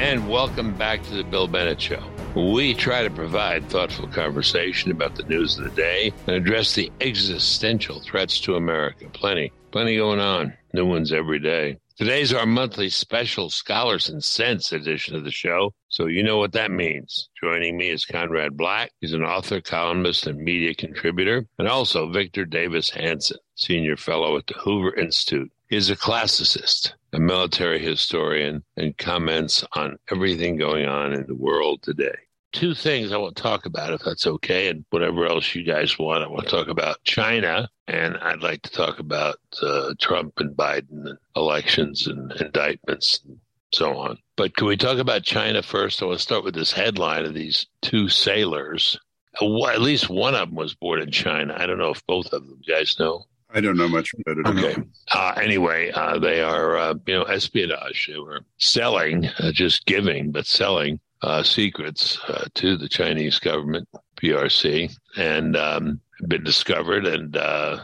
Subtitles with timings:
[0.00, 2.02] and welcome back to the Bill Bennett Show.
[2.34, 6.90] We try to provide thoughtful conversation about the news of the day and address the
[7.02, 9.10] existential threats to America.
[9.12, 10.54] Plenty, plenty going on.
[10.72, 11.76] New ones every day.
[11.98, 16.52] Today's our monthly special Scholars and Sense edition of the show, so you know what
[16.52, 17.28] that means.
[17.38, 18.92] Joining me is Conrad Black.
[19.02, 24.46] He's an author, columnist, and media contributor, and also Victor Davis Hanson, senior fellow at
[24.46, 25.52] the Hoover Institute.
[25.68, 31.82] He's a classicist, a military historian, and comments on everything going on in the world
[31.82, 32.16] today
[32.52, 35.98] two things I want to talk about, if that's okay, and whatever else you guys
[35.98, 36.24] want.
[36.24, 40.56] I want to talk about China, and I'd like to talk about uh, Trump and
[40.56, 43.38] Biden and elections and indictments and
[43.72, 44.18] so on.
[44.36, 46.02] But can we talk about China first?
[46.02, 48.98] I want to start with this headline of these two sailors.
[49.40, 51.54] At least one of them was born in China.
[51.56, 52.58] I don't know if both of them.
[52.62, 53.26] You guys know?
[53.52, 54.46] I don't know much about it.
[54.46, 54.82] Okay.
[55.10, 58.06] Uh, anyway, uh, they are, uh, you know, espionage.
[58.06, 63.88] They were selling, uh, just giving, but selling uh, secrets uh, to the Chinese government,
[64.16, 67.80] PRC, and um, been discovered, and uh,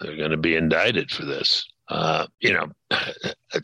[0.00, 1.66] they're going to be indicted for this.
[1.88, 2.68] Uh, you know,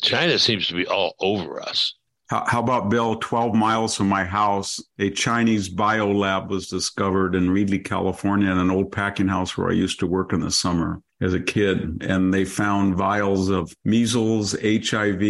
[0.02, 1.94] China seems to be all over us.
[2.28, 3.16] How, how, about Bill?
[3.16, 8.70] 12 miles from my house, a Chinese biolab was discovered in Reedley, California, in an
[8.70, 12.02] old packing house where I used to work in the summer as a kid.
[12.02, 15.20] And they found vials of measles, HIV,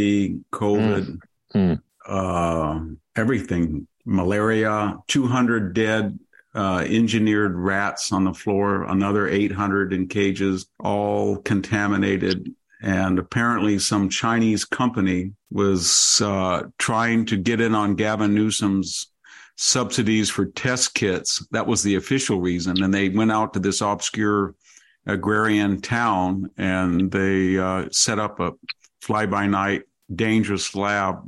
[0.53, 1.19] COVID.
[1.55, 1.81] Mm.
[1.81, 1.83] Mm.
[2.06, 2.81] Uh,
[3.17, 6.19] everything malaria, 200 dead
[6.55, 12.55] uh, engineered rats on the floor, another 800 in cages, all contaminated.
[12.81, 19.09] And apparently, some Chinese company was uh, trying to get in on Gavin Newsom's
[19.56, 21.47] subsidies for test kits.
[21.50, 22.83] That was the official reason.
[22.83, 24.55] And they went out to this obscure
[25.08, 28.52] agrarian town and they uh, set up a
[29.00, 29.82] fly by night
[30.14, 31.22] dangerous lab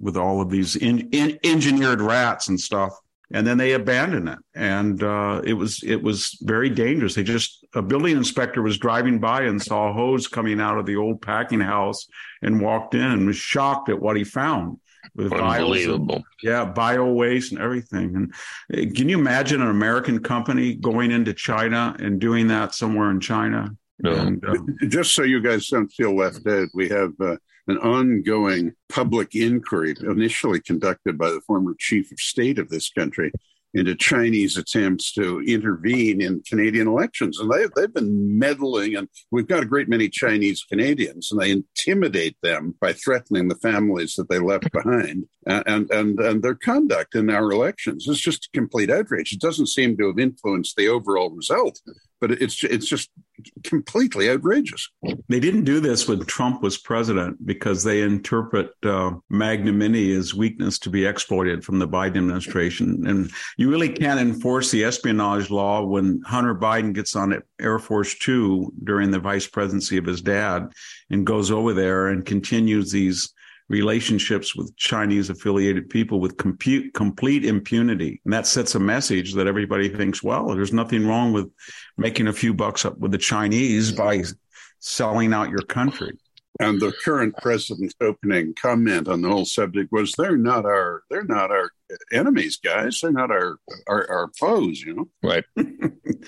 [0.00, 2.98] with all of these in, in, engineered rats and stuff
[3.34, 4.38] and then they abandoned it.
[4.54, 7.14] And uh, it was it was very dangerous.
[7.14, 10.96] They just a building inspector was driving by and saw hose coming out of the
[10.96, 12.06] old packing house
[12.42, 14.78] and walked in and was shocked at what he found
[15.14, 16.16] with unbelievable.
[16.16, 18.14] and, yeah bio waste and everything.
[18.16, 18.34] And
[18.72, 23.20] uh, can you imagine an american company going into china and doing that somewhere in
[23.20, 23.70] china?
[24.00, 24.12] No.
[24.14, 24.56] And, uh,
[24.88, 29.94] just so you guys don't feel left out we have uh, an ongoing public inquiry
[30.02, 33.32] initially conducted by the former chief of state of this country
[33.74, 37.38] into Chinese attempts to intervene in Canadian elections.
[37.38, 41.50] And they, they've been meddling, and we've got a great many Chinese Canadians, and they
[41.50, 45.24] intimidate them by threatening the families that they left behind.
[45.46, 49.32] And, and, and their conduct in our elections is just a complete outrage.
[49.32, 51.80] It doesn't seem to have influenced the overall result,
[52.20, 53.10] but it's, it's just
[53.64, 54.88] completely outrageous.
[55.28, 60.78] They didn't do this when Trump was president because they interpret uh, magnanimity as weakness
[60.80, 63.06] to be exploited from the Biden administration.
[63.06, 68.14] And you really can't enforce the espionage law when Hunter Biden gets on Air Force
[68.18, 70.72] Two during the vice presidency of his dad
[71.10, 73.32] and goes over there and continues these
[73.68, 78.20] relationships with Chinese affiliated people with compute, complete impunity.
[78.24, 81.50] And that sets a message that everybody thinks, well, there's nothing wrong with
[81.96, 84.22] making a few bucks up with the Chinese by
[84.80, 86.18] selling out your country.
[86.60, 91.24] And the current president's opening comment on the whole subject was they're not our they're
[91.24, 91.72] not our
[92.12, 93.00] enemies, guys.
[93.00, 93.56] They're not our
[93.88, 95.08] our, our foes, you know.
[95.20, 95.44] Right.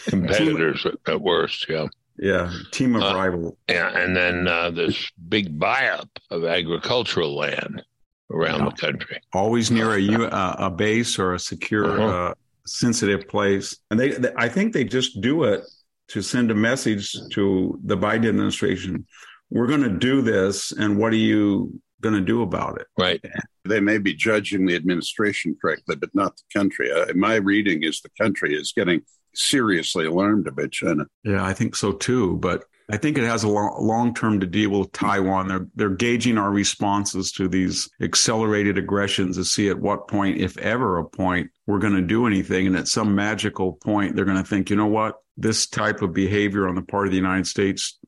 [0.09, 1.87] Competitors at worst, yeah.
[2.19, 3.59] Yeah, team of uh, rival.
[3.69, 7.82] Yeah, and then uh, this big buy-up of agricultural land
[8.31, 8.71] around yeah.
[8.71, 9.21] the country.
[9.32, 12.31] Always near a uh, a base or a secure, uh-huh.
[12.31, 12.34] uh,
[12.66, 13.77] sensitive place.
[13.91, 15.62] And they, they, I think they just do it
[16.09, 19.06] to send a message to the Biden administration.
[19.50, 22.87] We're going to do this, and what are you going to do about it?
[22.98, 23.25] Right.
[23.65, 26.91] They may be judging the administration correctly, but not the country.
[26.91, 29.03] Uh, my reading is the country is getting
[29.37, 31.05] seriously alarmed about China.
[31.25, 32.37] Yeah, I think so too.
[32.37, 35.49] But I think it has a long term to deal with Taiwan.
[35.49, 40.57] They're they're gauging our responses to these accelerated aggressions to see at what point, if
[40.59, 42.66] ever a point, we're going to do anything.
[42.66, 46.13] And at some magical point, they're going to think, you know what, this type of
[46.13, 47.99] behavior on the part of the United States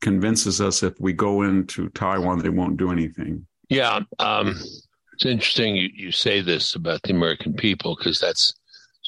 [0.00, 3.46] convinces us if we go into Taiwan, they won't do anything.
[3.68, 4.54] Yeah, um,
[5.14, 8.54] it's interesting you, you say this about the American people because that's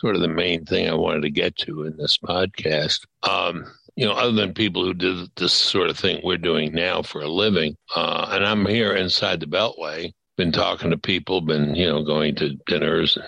[0.01, 3.07] sort of the main thing I wanted to get to in this podcast.
[3.23, 3.67] Um,
[3.97, 7.21] you know, other than people who do this sort of thing we're doing now for
[7.21, 11.87] a living, uh, and I'm here inside the Beltway, been talking to people, been you
[11.87, 13.27] know going to dinners, and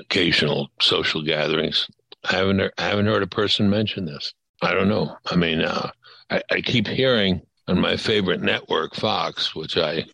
[0.00, 1.88] occasional social gatherings.
[2.24, 4.34] I haven't I haven't heard a person mention this.
[4.60, 5.16] I don't know.
[5.26, 5.90] I mean, uh,
[6.30, 10.04] I, I keep hearing on my favorite network, Fox, which I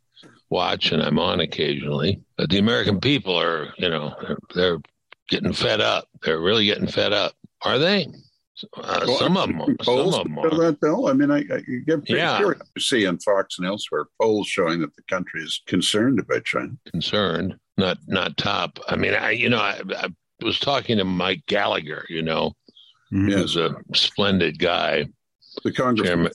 [0.51, 2.23] watch and I'm on occasionally.
[2.37, 4.79] But the American people are, you know, they're, they're
[5.29, 6.09] getting fed up.
[6.23, 7.35] They're really getting fed up.
[7.63, 8.09] Are they?
[8.77, 9.77] Uh, well, some of them.
[9.83, 10.51] Some of them are.
[10.51, 11.07] That.
[11.09, 12.39] I mean, I, I get pretty yeah.
[12.39, 16.45] curious to see on Fox and elsewhere polls showing that the country is concerned about
[16.45, 16.73] China.
[16.91, 18.81] Concerned, not not top.
[18.89, 20.09] I mean, I you know, I, I
[20.43, 22.05] was talking to Mike Gallagher.
[22.09, 22.53] You know,
[23.13, 23.31] mm-hmm.
[23.31, 25.07] who's a splendid guy.
[25.63, 26.31] The congressman.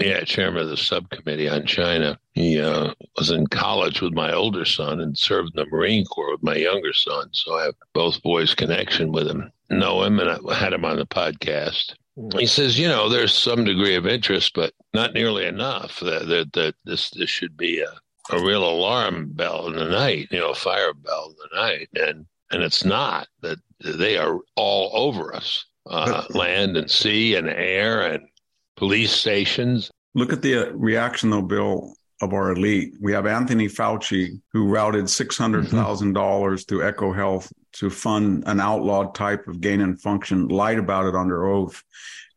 [0.00, 2.18] Yeah, chairman of the subcommittee on China.
[2.38, 6.30] He uh, was in college with my older son and served in the Marine Corps
[6.30, 7.30] with my younger son.
[7.32, 10.98] So I have both boys' connection with him, know him, and I had him on
[10.98, 11.94] the podcast.
[12.36, 15.98] He says, you know, there's some degree of interest, but not nearly enough.
[15.98, 17.92] That, that, that this this should be a,
[18.30, 21.88] a real alarm bell in the night, you know, a fire bell in the night,
[21.94, 23.26] and and it's not.
[23.40, 28.28] That they are all over us, uh, land and sea and air and
[28.76, 29.90] police stations.
[30.14, 32.94] Look at the uh, reaction, though, Bill, of our elite.
[33.00, 36.54] We have Anthony Fauci, who routed $600,000 mm-hmm.
[36.54, 41.46] to EcoHealth to fund an outlawed type of gain and function, lied about it under
[41.46, 41.82] oath,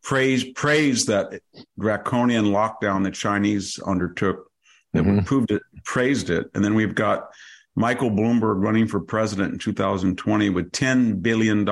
[0.03, 1.41] praised, praised that
[1.79, 4.51] draconian lockdown the Chinese undertook
[4.93, 5.25] that mm-hmm.
[5.25, 6.49] proved it, praised it.
[6.53, 7.29] And then we've got
[7.75, 11.65] Michael Bloomberg running for president in 2020 with $10 billion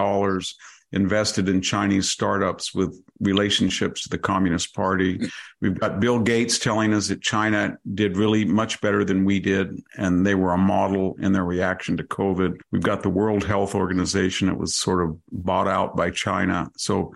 [0.91, 5.19] invested in Chinese startups with relationships to the Communist Party.
[5.61, 9.81] We've got Bill Gates telling us that China did really much better than we did,
[9.97, 12.59] and they were a model in their reaction to COVID.
[12.71, 16.69] We've got the World Health Organization that was sort of bought out by China.
[16.77, 17.13] So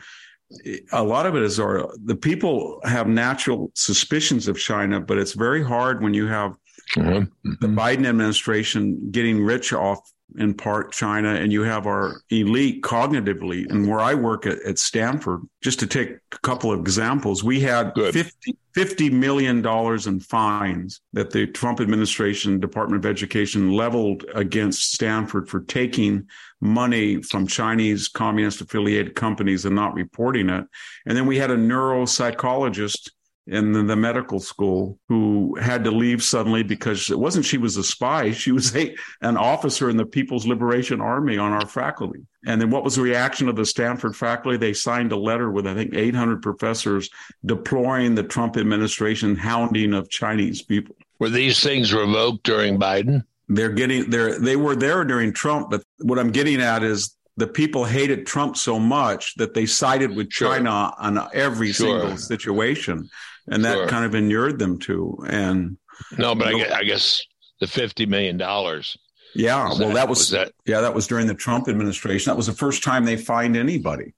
[0.92, 5.34] a lot of it is our the people have natural suspicions of China, but it's
[5.34, 6.56] very hard when you have
[6.96, 7.52] Mm-hmm.
[7.62, 10.00] the Biden administration getting rich off
[10.38, 13.70] in part China, and you have our elite cognitively.
[13.70, 17.60] And where I work at, at Stanford, just to take a couple of examples, we
[17.60, 19.66] had 50, $50 million
[20.08, 26.28] in fines that the Trump administration, Department of Education leveled against Stanford for taking
[26.60, 30.66] money from Chinese communist affiliated companies and not reporting it.
[31.06, 33.12] And then we had a neuropsychologist
[33.48, 37.76] in the, the, medical school who had to leave suddenly because it wasn't she was
[37.76, 42.22] a spy she was a, an officer in the people's liberation army on our faculty.
[42.46, 44.58] And then what was the reaction of the stanford faculty?
[44.58, 47.10] They signed a letter with i think 800 professors
[47.46, 50.96] deploring the trump administration hounding of chinese people.
[51.20, 53.24] Were these things revoked during biden?
[53.50, 57.48] They're getting there they were there during trump but what i'm getting at is the
[57.48, 60.94] people hated Trump so much that they sided with China sure.
[61.00, 62.00] on every sure.
[62.00, 63.10] single situation
[63.48, 63.88] and that sure.
[63.88, 65.18] kind of inured them to.
[65.28, 65.78] And
[66.18, 67.22] no, but I guess, I guess
[67.60, 68.98] the fifty million dollars.
[69.36, 70.52] Yeah, well, that, that was, was that.
[70.66, 72.30] Yeah, that was during the Trump administration.
[72.30, 74.14] That was the first time they fined anybody,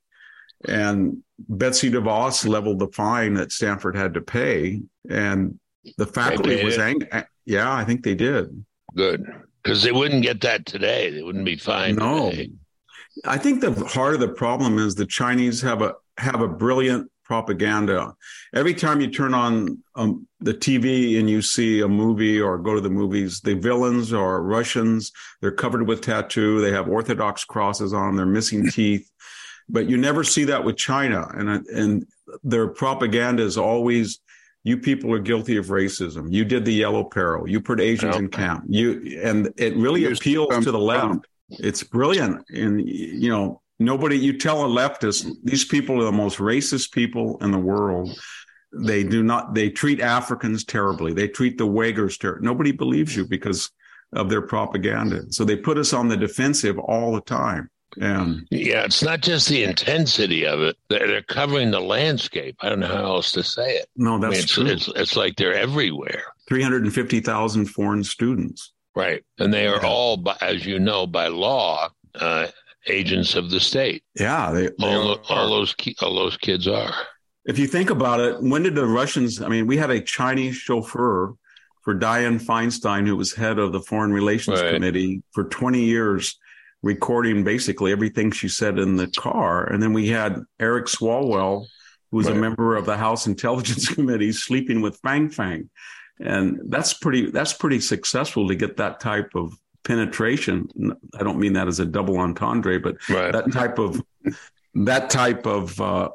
[0.68, 5.60] and Betsy DeVos leveled the fine that Stanford had to pay, and
[5.98, 7.08] the faculty was angry.
[7.46, 8.66] Yeah, I think they did.
[8.96, 9.26] Good,
[9.64, 11.12] because they wouldn't get that today.
[11.12, 11.98] They wouldn't be fined.
[11.98, 12.52] No, today.
[13.24, 17.10] I think the heart of the problem is the Chinese have a have a brilliant
[17.26, 18.16] propaganda.
[18.54, 22.76] Every time you turn on um, the TV and you see a movie or go
[22.76, 25.12] to the movies, the villains are Russians.
[25.42, 26.62] They're covered with tattoo.
[26.62, 28.16] They have Orthodox crosses on.
[28.16, 29.10] They're missing teeth.
[29.68, 32.06] But you never see that with China, and and
[32.44, 34.20] their propaganda is always
[34.64, 36.32] you people are guilty of racism.
[36.32, 37.50] You did the yellow peril.
[37.50, 38.66] You put Asians in camp.
[38.68, 41.26] You and it really appeals to the left.
[41.50, 46.38] It's brilliant, and you know Nobody, you tell a leftist, these people are the most
[46.38, 48.18] racist people in the world.
[48.72, 51.14] They do not, they treat Africans terribly.
[51.14, 52.46] They treat the Uyghurs terribly.
[52.46, 53.72] Nobody believes you because
[54.14, 55.24] of their propaganda.
[55.32, 57.70] So they put us on the defensive all the time.
[57.98, 60.78] And yeah, it's not just the intensity of it.
[60.90, 62.58] They're, they're covering the landscape.
[62.62, 63.88] I don't know how else to say it.
[63.96, 64.66] No, that's I mean, it's, true.
[64.66, 66.24] It's, it's like they're everywhere.
[66.50, 68.74] 350,000 foreign students.
[68.96, 69.24] Right.
[69.40, 72.48] And they are all, as you know, by law, uh,
[72.88, 74.04] agents of the state.
[74.16, 76.94] Yeah, they, they all, all, those all those kids are.
[77.46, 79.42] If you think about it, when did the Russians?
[79.42, 81.34] I mean, we had a Chinese chauffeur
[81.84, 84.74] for Dianne Feinstein, who was head of the Foreign Relations right.
[84.74, 86.38] Committee for 20 years,
[86.82, 89.66] recording basically everything she said in the car.
[89.66, 91.68] And then we had Eric Swalwell,
[92.10, 92.36] who was right.
[92.36, 95.70] a member of the House Intelligence Committee, sleeping with Fang Fang.
[96.20, 99.54] And that's pretty that's pretty successful to get that type of
[99.86, 100.68] penetration.
[101.18, 103.32] I don't mean that as a double entendre, but right.
[103.32, 104.02] that type of
[104.74, 106.10] that type of uh,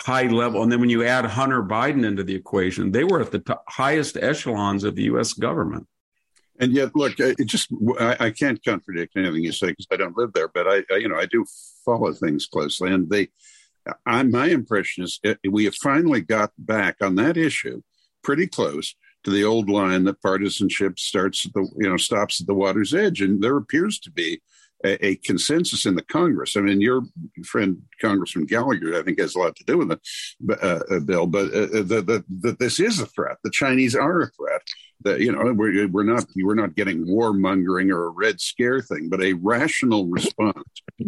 [0.00, 0.62] high level.
[0.62, 3.52] And then when you add Hunter Biden into the equation, they were at the t-
[3.68, 5.34] highest echelons of the U.S.
[5.34, 5.86] government.
[6.60, 7.68] And yet, look, it just
[8.00, 10.96] I, I can't contradict anything you say because I don't live there, but I, I,
[10.96, 11.44] you know, I do
[11.84, 13.28] follow things closely, and they.
[14.06, 17.82] I, my impression is it, we have finally got back on that issue,
[18.22, 22.46] pretty close to the old line that partisanship starts at the you know stops at
[22.46, 24.40] the water's edge, and there appears to be
[24.84, 26.56] a, a, consensus in the Congress.
[26.56, 27.02] I mean, your
[27.44, 30.00] friend Congressman Gallagher, I think, has a lot to do with it,
[30.62, 31.26] uh, uh, Bill.
[31.26, 33.38] But uh, uh, this is a threat.
[33.42, 34.62] The Chinese are a threat.
[35.00, 39.08] That you know, we're, we're not we're not getting warmongering or a red scare thing,
[39.10, 40.62] but a rational response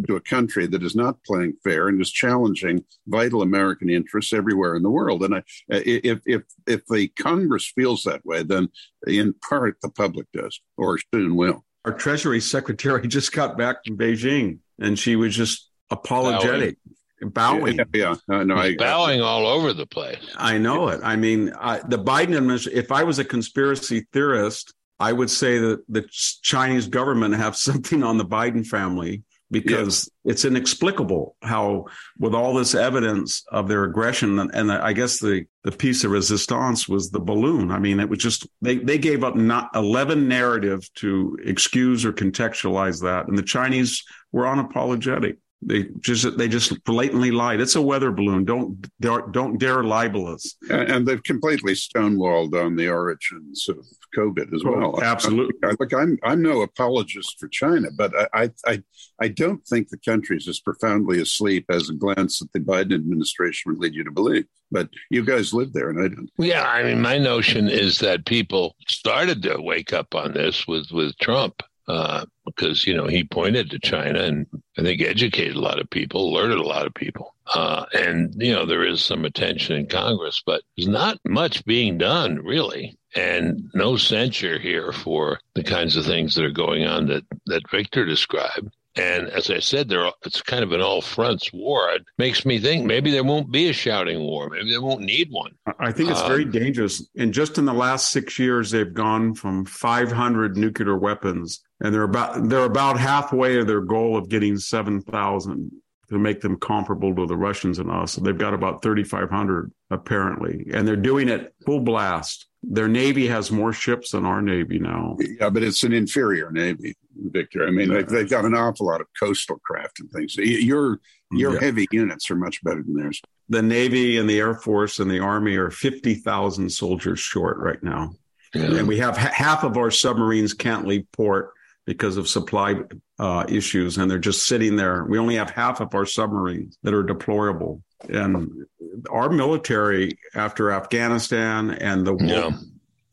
[0.06, 4.74] to a country that is not playing fair and is challenging vital American interests everywhere
[4.74, 5.22] in the world.
[5.22, 8.68] And I, if if if the Congress feels that way, then
[9.06, 13.96] in part the public does, or soon will our Treasury Secretary just got back from
[13.96, 16.76] Beijing, and she was just apologetic,
[17.22, 17.78] bowing.
[17.78, 18.14] Yeah, yeah.
[18.28, 20.18] Uh, no, I, bowing all over the place.
[20.36, 21.00] I know it.
[21.02, 22.78] I mean, I, the Biden administration.
[22.78, 26.06] If I was a conspiracy theorist, I would say that the
[26.42, 31.86] Chinese government have something on the Biden family because it's inexplicable how,
[32.18, 36.08] with all this evidence of their aggression, and, and, I guess the, the pièce de
[36.08, 37.70] résistance was the balloon.
[37.70, 42.12] I mean, it was just, they, they gave up not 11 narrative to excuse or
[42.12, 43.28] contextualize that.
[43.28, 45.36] And the Chinese were unapologetic.
[45.62, 47.60] They just they just blatantly lied.
[47.60, 48.44] It's a weather balloon.
[48.44, 50.54] Don't don't dare libel us.
[50.68, 53.78] And they've completely stonewalled on the origins of
[54.16, 55.02] COVID as oh, well.
[55.02, 55.54] Absolutely.
[55.64, 58.82] I, look, I'm I'm no apologist for China, but I I
[59.20, 62.94] I don't think the country is as profoundly asleep as a glance at the Biden
[62.94, 64.44] administration would lead you to believe.
[64.70, 66.30] But you guys live there, and I don't.
[66.38, 70.90] Yeah, I mean, my notion is that people started to wake up on this with
[70.90, 74.46] with Trump uh, because you know he pointed to China and
[74.78, 78.52] I think educated a lot of people, alerted a lot of people, uh, and you
[78.52, 83.70] know there is some attention in Congress, but there's not much being done really, and
[83.74, 88.04] no censure here for the kinds of things that are going on that that Victor
[88.04, 88.68] described.
[88.96, 91.90] And as I said, there it's kind of an all fronts war.
[91.90, 94.48] It makes me think maybe there won't be a shouting war.
[94.48, 95.52] Maybe they won't need one.
[95.78, 97.06] I think it's um, very dangerous.
[97.16, 102.02] And just in the last six years, they've gone from 500 nuclear weapons, and they're
[102.02, 105.70] about they're about halfway of their goal of getting 7,000
[106.08, 108.12] to make them comparable to the Russians and us.
[108.12, 112.46] So they've got about 3,500 apparently, and they're doing it full blast.
[112.62, 115.16] Their navy has more ships than our navy now.
[115.20, 117.66] Yeah, but it's an inferior navy, Victor.
[117.66, 120.36] I mean, they've, they've got an awful lot of coastal craft and things.
[120.36, 121.00] Your
[121.32, 121.60] your yeah.
[121.60, 123.20] heavy units are much better than theirs.
[123.48, 127.82] The Navy and the Air Force and the Army are fifty thousand soldiers short right
[127.82, 128.14] now,
[128.54, 128.76] yeah.
[128.76, 131.50] and we have half of our submarines can't leave port
[131.86, 132.74] because of supply
[133.18, 135.04] uh, issues, and they're just sitting there.
[135.04, 138.66] We only have half of our submarines that are deployable, and
[139.10, 142.50] our military after Afghanistan and the yeah.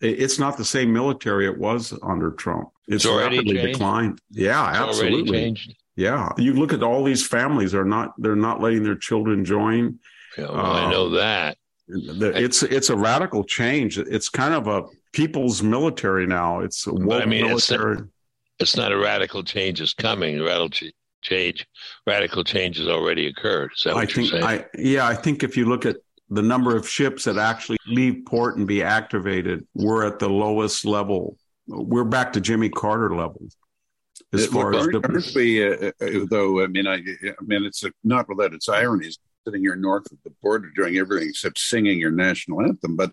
[0.01, 2.69] it's not the same military it was under Trump.
[2.87, 3.73] It's, it's rapidly changed.
[3.73, 4.19] declined.
[4.31, 5.55] Yeah, it's absolutely.
[5.95, 9.99] Yeah, you look at all these families are not they're not letting their children join.
[10.37, 11.57] Yeah, well, uh, I know that.
[11.87, 13.99] It's it's a radical change.
[13.99, 16.61] It's kind of a people's military now.
[16.61, 17.93] It's a woke I mean, military.
[17.93, 18.03] It's,
[18.59, 20.41] it's not a radical change is coming.
[20.41, 20.89] Radical
[21.21, 21.67] change,
[22.05, 23.71] radical change has already occurred.
[23.75, 24.43] Is that what I think, saying?
[24.43, 25.97] I, yeah, I think if you look at
[26.29, 30.85] the number of ships that actually leave port and be activated, we're at the lowest
[30.85, 31.37] level.
[31.67, 33.55] We're back to Jimmy Carter levels.
[34.33, 38.27] As far as the, uh, uh, though, I mean, I, I mean, it's a, not
[38.27, 39.19] without its ironies.
[39.45, 43.11] Sitting here north of the border, doing everything except singing your national anthem, but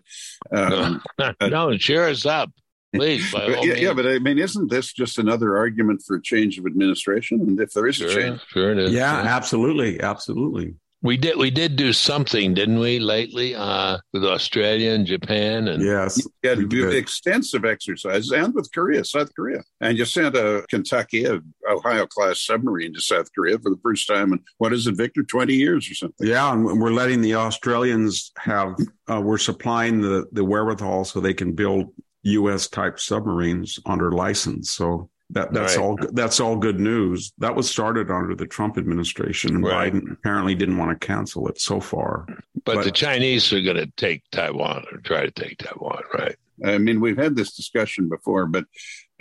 [0.53, 2.49] um, no, no, cheer us up.
[2.93, 6.65] Please, yeah, yeah, but I mean, isn't this just another argument for a change of
[6.65, 7.39] administration?
[7.41, 8.91] And if there is sure, a change, sure it is.
[8.91, 10.75] Yeah, absolutely, absolutely.
[11.03, 15.81] We did we did do something, didn't we, lately uh, with Australia and Japan and
[15.81, 21.25] yes, yeah, do extensive exercises and with Korea, South Korea, and you sent a Kentucky,
[21.25, 24.95] a Ohio class submarine to South Korea for the first time in what is it,
[24.95, 26.27] Victor, twenty years or something?
[26.27, 28.75] Yeah, and we're letting the Australians have
[29.09, 31.87] uh, we're supplying the the wherewithal so they can build
[32.23, 32.67] U.S.
[32.67, 34.71] type submarines under license.
[34.71, 35.83] So that that's right.
[35.83, 37.31] all that's all good news.
[37.37, 39.93] That was started under the Trump administration, and right.
[39.93, 42.25] Biden apparently didn't want to cancel it so far.
[42.65, 46.35] But, but the Chinese are going to take Taiwan or try to take Taiwan, right?
[46.63, 48.65] I mean, we've had this discussion before, but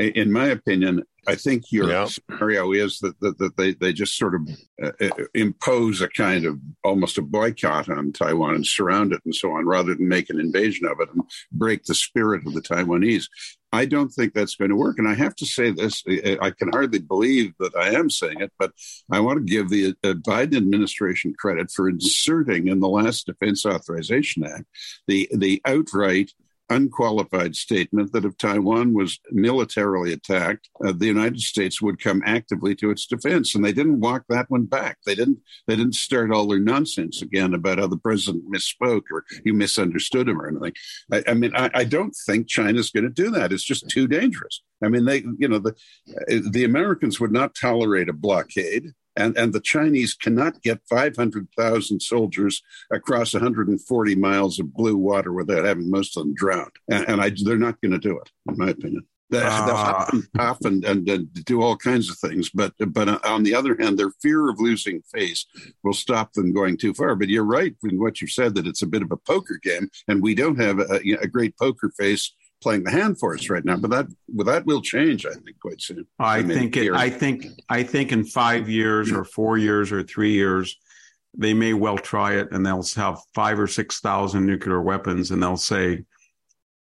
[0.00, 2.06] in my opinion, I think your yeah.
[2.06, 4.48] scenario is that, that, that, they, they just sort of
[4.82, 9.34] uh, uh, impose a kind of almost a boycott on Taiwan and surround it and
[9.34, 12.62] so on, rather than make an invasion of it and break the spirit of the
[12.62, 13.26] Taiwanese.
[13.72, 14.98] I don't think that's going to work.
[14.98, 18.52] And I have to say this I can hardly believe that I am saying it,
[18.58, 18.72] but
[19.12, 23.66] I want to give the uh, Biden administration credit for inserting in the last Defense
[23.66, 24.64] Authorization Act
[25.06, 26.32] the, the outright
[26.70, 32.74] unqualified statement that if Taiwan was militarily attacked, uh, the United States would come actively
[32.76, 34.98] to its defense, and they didn't walk that one back.
[35.04, 35.38] They didn't.
[35.66, 40.28] They didn't start all their nonsense again about how the president misspoke or you misunderstood
[40.28, 40.72] him or anything.
[41.12, 43.52] I, I mean, I, I don't think China's going to do that.
[43.52, 44.62] It's just too dangerous.
[44.82, 45.74] I mean, they, you know, the
[46.50, 52.62] the Americans would not tolerate a blockade and, and the Chinese cannot get 500,000 soldiers
[52.90, 56.72] across 140 miles of blue water without having most of them drowned.
[56.90, 59.06] And, and I, they're not going to do it, in my opinion.
[59.30, 60.10] They'll uh,
[60.40, 63.96] off and, and, and, do all kinds of things, but but on the other hand,
[63.96, 65.46] their fear of losing face
[65.84, 67.14] will stop them going too far.
[67.14, 69.88] But you're right in what you said that it's a bit of a poker game,
[70.08, 73.64] and we don't have a, a great poker face playing the hand for us right
[73.64, 73.76] now.
[73.76, 76.06] But that well, that will change, I think, quite soon.
[76.18, 80.32] I think it, I think I think in five years or four years or three
[80.32, 80.78] years,
[81.36, 85.42] they may well try it, and they'll have five or six thousand nuclear weapons, and
[85.42, 86.04] they'll say.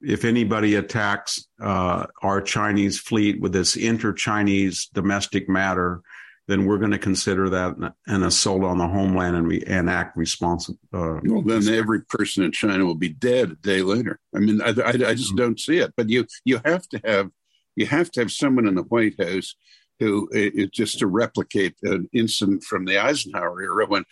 [0.06, 6.02] If anybody attacks uh, our Chinese fleet with this inter-Chinese domestic matter,
[6.46, 10.16] then we're going to consider that an assault on the homeland and, re- and act
[10.16, 10.78] responsible.
[10.92, 14.20] Uh, well, then every person in China will be dead a day later.
[14.34, 15.36] I mean, I, I, I just mm-hmm.
[15.36, 15.92] don't see it.
[15.96, 17.30] But you you have to have
[17.76, 19.54] you have to have someone in the White House
[20.00, 24.04] who it, just to replicate an incident from the Eisenhower era when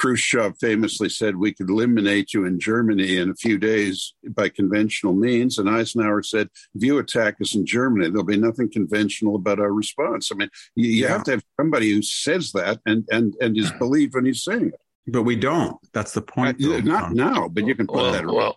[0.00, 5.12] Khrushchev famously said we could eliminate you in Germany in a few days by conventional
[5.12, 5.58] means.
[5.58, 9.72] And Eisenhower said, if you attack us in Germany, there'll be nothing conventional about our
[9.72, 10.32] response.
[10.32, 11.08] I mean, you, you yeah.
[11.08, 14.68] have to have somebody who says that and, and, and is believed when he's saying
[14.68, 14.80] it.
[15.06, 15.76] But we don't.
[15.92, 16.64] That's the point.
[16.64, 18.56] Uh, not now, but you can put well, that well,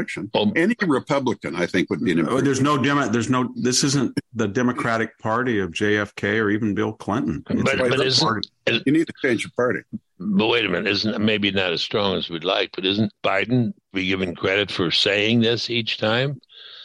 [0.00, 0.30] election.
[0.34, 2.28] Well, Any Republican, I think, would be an.
[2.28, 3.08] Oh, there's no demo.
[3.08, 3.52] There's no.
[3.56, 7.42] This isn't the Democratic Party of JFK or even Bill Clinton.
[7.50, 9.80] It's but, but isn't, you need to change your party.
[10.18, 13.72] But wait a minute, isn't maybe not as strong as we'd like, but isn't Biden
[13.92, 16.40] be given credit for saying this each time?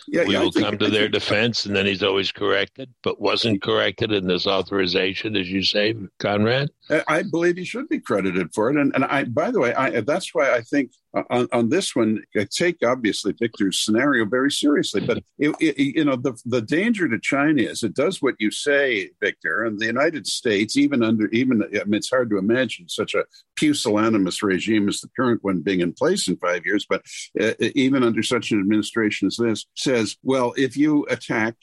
[0.08, 3.20] Yeah, we yeah, will think, come to their defense, and then he's always corrected, but
[3.20, 6.70] wasn't corrected in this authorization, as you say, Conrad.
[7.08, 9.24] I believe he should be credited for it, and, and I.
[9.24, 10.92] By the way, I, that's why I think
[11.30, 15.06] on, on this one, I take obviously Victor's scenario very seriously.
[15.06, 18.52] But it, it, you know, the the danger to China is it does what you
[18.52, 22.90] say, Victor, and the United States, even under even I mean, it's hard to imagine
[22.90, 23.26] such a
[23.56, 26.86] pusillanimous regime as the current one being in place in five years.
[26.88, 27.04] But
[27.40, 31.56] uh, even under such an administration as this, says, well, if you attack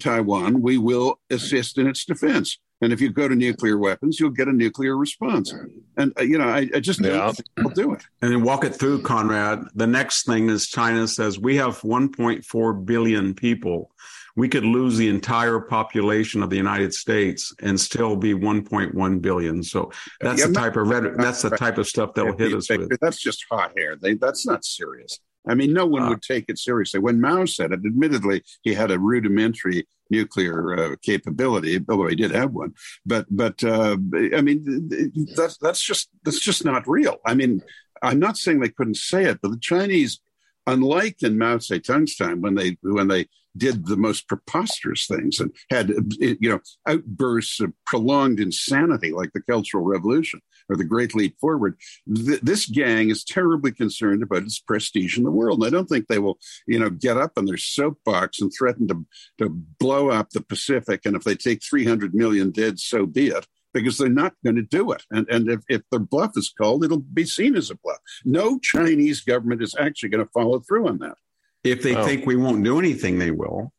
[0.00, 2.58] Taiwan, we will assist in its defense.
[2.82, 5.52] And if you go to nuclear weapons, you'll get a nuclear response.
[5.96, 8.02] And, uh, you know, I, I just don't think they'll do it.
[8.22, 9.64] And then walk it through, Conrad.
[9.74, 13.90] The next thing is China says we have 1.4 billion people.
[14.36, 19.62] We could lose the entire population of the United States and still be 1.1 billion.
[19.62, 22.70] So that's yeah, the type of red, that's the type of stuff that'll hit us
[22.70, 22.90] with.
[23.00, 23.96] That's just hot air.
[23.96, 25.18] They, that's not serious.
[25.48, 27.00] I mean, no one uh, would take it seriously.
[27.00, 32.32] When Mao said it, admittedly, he had a rudimentary nuclear uh, capability, although he did
[32.32, 32.74] have one.
[33.06, 33.96] But but uh,
[34.36, 34.90] I mean,
[35.36, 37.18] that's that's just that's just not real.
[37.24, 37.62] I mean,
[38.02, 40.20] I'm not saying they couldn't say it, but the Chinese,
[40.66, 45.52] unlike in Mao Zedong's time when they when they did the most preposterous things and
[45.70, 51.36] had you know outbursts of prolonged insanity like the Cultural Revolution or the Great Leap
[51.40, 51.76] Forward.
[52.14, 55.58] Th- this gang is terribly concerned about its prestige in the world.
[55.58, 58.86] And I don't think they will, you know, get up on their soapbox and threaten
[58.88, 59.04] to,
[59.38, 61.02] to blow up the Pacific.
[61.04, 64.62] And if they take 300 million dead, so be it because they're not going to
[64.62, 65.04] do it.
[65.10, 67.98] And, and if, if their bluff is called, it'll be seen as a bluff.
[68.24, 71.16] No Chinese government is actually going to follow through on that.
[71.62, 72.04] If they oh.
[72.04, 73.72] think we won't do anything, they will.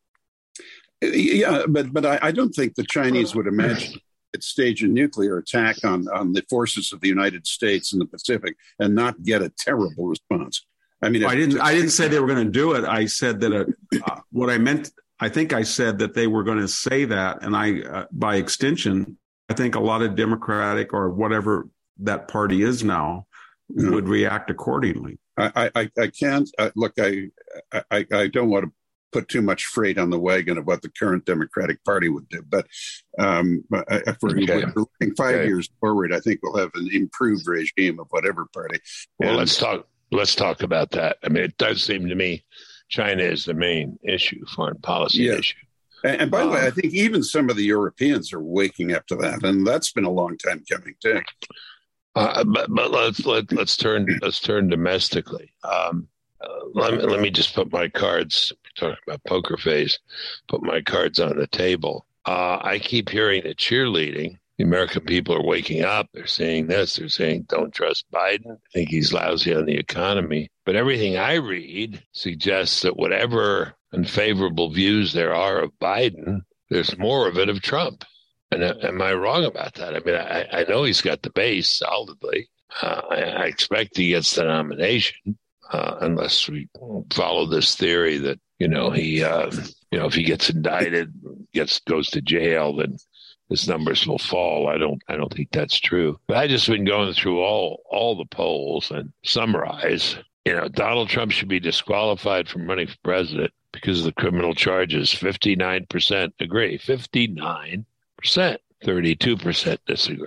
[1.00, 4.00] Yeah, but but I, I don't think the Chinese would imagine
[4.40, 8.56] stage a nuclear attack on, on the forces of the United States in the Pacific
[8.78, 10.64] and not get a terrible response.
[11.02, 11.60] I mean, I didn't.
[11.60, 12.84] I didn't say they were going to do it.
[12.84, 13.66] I said that a,
[14.06, 14.92] uh, what I meant.
[15.18, 18.36] I think I said that they were going to say that, and I, uh, by
[18.36, 19.18] extension,
[19.48, 21.68] I think a lot of Democratic or whatever
[21.98, 23.26] that party is now
[23.68, 25.18] would react accordingly.
[25.36, 26.92] I, I, I can't uh, look.
[26.98, 27.30] I,
[27.90, 28.72] I, I don't want to
[29.12, 32.42] put too much freight on the wagon of what the current Democratic Party would do.
[32.42, 32.66] But
[33.18, 34.64] um, if we're, okay.
[34.74, 35.46] looking five okay.
[35.46, 38.80] years forward, I think we'll have an improved regime of whatever party.
[39.18, 39.86] Well, and, let's talk.
[40.10, 41.16] Let's talk about that.
[41.24, 42.44] I mean, it does seem to me
[42.92, 45.38] China is the main issue, foreign policy yeah.
[45.38, 45.56] issue.
[46.04, 48.42] And, and by um, the way, I um, think even some of the Europeans are
[48.42, 51.22] waking up to that, and that's been a long time coming too.
[52.14, 55.52] Uh, but, but let's let, let's turn let's turn domestically.
[55.64, 56.08] Um,
[56.40, 59.98] uh, let, me, let me just put my cards, talking about poker face,
[60.48, 62.06] put my cards on the table.
[62.26, 64.38] Uh, I keep hearing that cheerleading.
[64.58, 66.08] The American people are waking up.
[66.12, 66.96] They're saying this.
[66.96, 68.52] They're saying, don't trust Biden.
[68.52, 70.50] I think he's lousy on the economy.
[70.66, 77.28] But everything I read suggests that whatever unfavorable views there are of Biden, there's more
[77.28, 78.04] of it of Trump.
[78.52, 79.96] And uh, am I wrong about that?
[79.96, 82.48] I mean, I, I know he's got the base solidly.
[82.82, 85.38] Uh, I, I, expect he gets the nomination,
[85.72, 86.68] uh, unless we
[87.10, 89.50] follow this theory that you know he, uh,
[89.90, 91.12] you know, if he gets indicted,
[91.52, 92.96] gets goes to jail, then
[93.48, 94.68] his numbers will fall.
[94.68, 96.18] I don't, I don't think that's true.
[96.26, 100.16] But I just been going through all all the polls and summarize.
[100.44, 104.54] You know, Donald Trump should be disqualified from running for president because of the criminal
[104.54, 105.10] charges.
[105.10, 106.78] 59% agree.
[108.24, 108.58] 59%.
[108.84, 110.26] 32% disagree.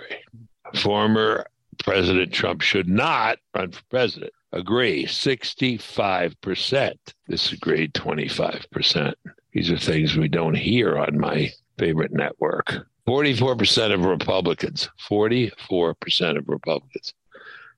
[0.76, 1.46] Former
[1.84, 4.32] President Trump should not run for president.
[4.54, 5.06] Agree.
[5.06, 6.96] 65%
[7.28, 7.94] disagreed.
[7.94, 9.14] 25%.
[9.52, 12.88] These are things we don't hear on my favorite network.
[13.08, 17.14] 44% of Republicans, 44% of Republicans,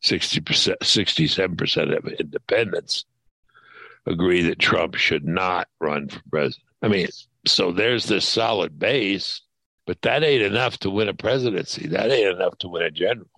[0.03, 3.05] 60%, 67% of independents
[4.05, 6.63] agree that Trump should not run for president.
[6.81, 7.07] I mean,
[7.45, 9.41] so there's this solid base,
[9.87, 11.87] but that ain't enough to win a presidency.
[11.87, 13.29] That ain't enough to win a general.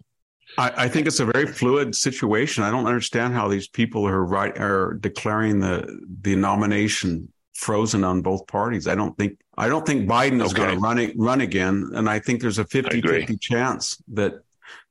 [0.58, 2.64] I, I think it's a very fluid situation.
[2.64, 8.22] I don't understand how these people are right are declaring the the nomination frozen on
[8.22, 8.88] both parties.
[8.88, 10.64] I don't think I don't think Biden is okay.
[10.64, 14.42] going to run run again, and I think there's a 50-50 chance that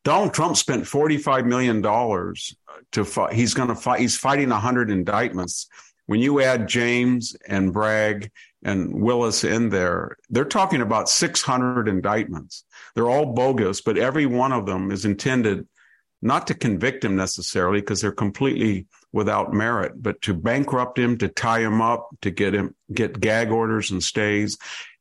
[0.05, 2.57] Donald Trump spent 45 million dollars
[2.93, 3.33] to fight.
[3.35, 4.01] He's going to fight.
[4.01, 5.69] He's fighting 100 indictments.
[6.07, 8.31] When you add James and Bragg
[8.63, 12.65] and Willis in there, they're talking about 600 indictments.
[12.95, 15.67] They're all bogus, but every one of them is intended
[16.21, 21.29] not to convict him necessarily because they're completely without merit, but to bankrupt him, to
[21.29, 24.59] tie him up, to get him get gag orders and stays.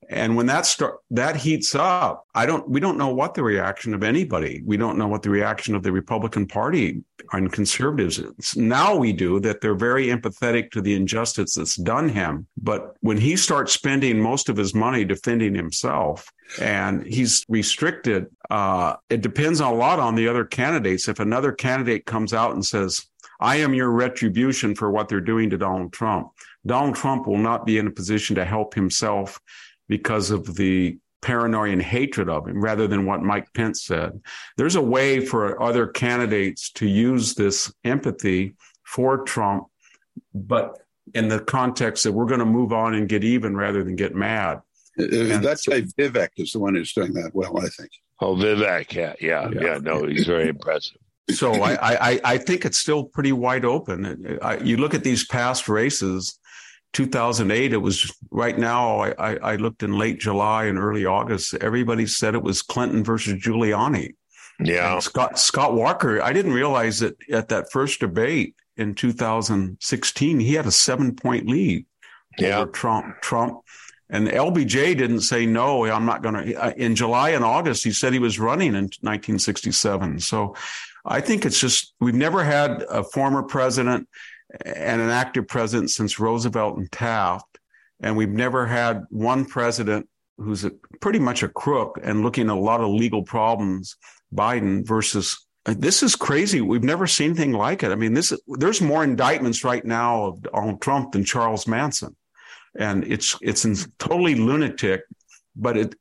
[0.10, 3.94] And when that start that heats up, I don't we don't know what the reaction
[3.94, 4.62] of anybody.
[4.66, 8.56] We don't know what the reaction of the Republican Party and conservatives is.
[8.56, 12.48] Now we do that they're very empathetic to the injustice that's done him.
[12.58, 18.96] But when he starts spending most of his money defending himself and he's restricted, uh,
[19.10, 21.10] it depends a lot on the other candidates.
[21.10, 23.06] If another candidate comes out and says,
[23.40, 26.30] I am your retribution for what they're doing to Donald Trump.
[26.66, 29.40] Donald Trump will not be in a position to help himself
[29.88, 34.22] because of the paranoia and hatred of him rather than what Mike Pence said.
[34.56, 39.66] There's a way for other candidates to use this empathy for Trump,
[40.34, 40.78] but
[41.14, 44.16] in the context that we're going to move on and get even rather than get
[44.16, 44.62] mad.
[45.00, 47.90] Uh, uh that guy Vivek is the one who's doing that well, I think.
[48.20, 49.62] Oh, Vivek, yeah, yeah, yeah.
[49.62, 50.98] yeah no, he's very impressive.
[51.32, 54.40] So I, I, I think it's still pretty wide open.
[54.42, 56.40] I, you look at these past races,
[56.98, 59.02] 2008, it was right now.
[59.02, 61.54] I, I, looked in late July and early August.
[61.54, 64.16] Everybody said it was Clinton versus Giuliani.
[64.60, 64.94] Yeah.
[64.94, 66.24] And Scott Scott Walker.
[66.24, 71.48] I didn't realize that at that first debate in 2016, he had a seven point
[71.48, 71.86] lead
[72.40, 72.62] yeah.
[72.62, 73.22] over Trump.
[73.22, 73.60] Trump.
[74.10, 75.86] And LBJ didn't say no.
[75.86, 76.56] I'm not going to.
[76.56, 80.20] Uh, in July and August, he said he was running in 1967.
[80.22, 80.56] So,
[81.06, 84.10] I think it's just we've never had a former president
[84.66, 87.60] and an active president since Roosevelt and Taft.
[88.00, 90.08] And we've never had one president
[90.38, 93.96] who's a, pretty much a crook and looking at a lot of legal problems,
[94.34, 96.62] Biden versus this is crazy.
[96.62, 97.92] We've never seen anything like it.
[97.92, 102.16] I mean, this there's more indictments right now of Donald Trump than Charles Manson,
[102.78, 103.68] and it's it's
[104.00, 105.02] totally lunatic.
[105.56, 105.96] But it,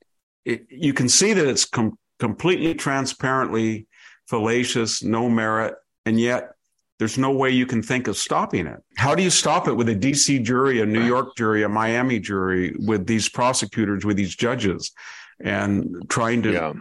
[0.44, 3.88] it you can see that it's com- completely transparently
[4.28, 6.52] fallacious, no merit, and yet
[6.98, 8.82] there's no way you can think of stopping it.
[8.96, 12.18] How do you stop it with a DC jury, a New York jury, a Miami
[12.18, 14.92] jury, with these prosecutors, with these judges,
[15.40, 16.72] and trying to yeah.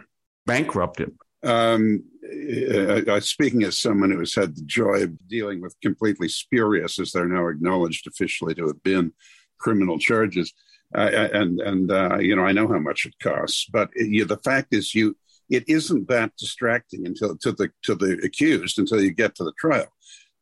[0.46, 1.18] bankrupt him?
[1.44, 6.30] Um, uh, uh, speaking as someone who has had the joy of dealing with completely
[6.30, 9.14] spurious, as they're now acknowledged officially to have been,
[9.60, 10.54] criminal charges,
[10.96, 14.26] uh, and and uh, you know I know how much it costs, but it, you,
[14.26, 15.16] the fact is you
[15.50, 19.54] it isn't that distracting until to the to the accused until you get to the
[19.60, 19.88] trial.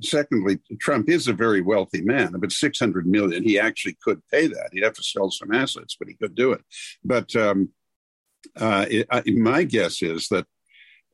[0.04, 2.36] Secondly, Trump is a very wealthy man.
[2.36, 4.70] About 600 million, he actually could pay that.
[4.72, 6.62] He'd have to sell some assets, but he could do it.
[7.04, 7.70] But um,
[8.60, 10.46] uh, it, I, my guess is that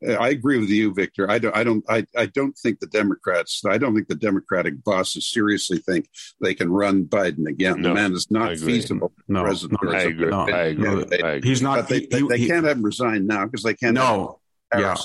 [0.08, 1.30] uh, I agree with you, Victor.
[1.30, 1.56] I don't.
[1.56, 1.84] I don't.
[1.90, 3.62] I, I don't think the Democrats.
[3.68, 6.10] I don't think the Democratic bosses seriously think
[6.42, 7.82] they can run Biden again.
[7.82, 9.12] No, the man is not feasible.
[9.28, 9.84] No, president.
[9.84, 10.30] No, I agree.
[10.30, 11.04] No, I agree.
[11.04, 11.90] They, He's not.
[11.90, 13.96] They, they, they he, can't have him resign now because they can't.
[13.96, 14.40] No.
[14.74, 14.96] Yeah.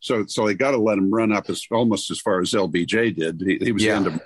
[0.00, 3.16] So, so they got to let him run up as almost as far as LBJ
[3.16, 3.42] did.
[3.44, 3.92] He, he was yeah.
[3.92, 4.22] the end of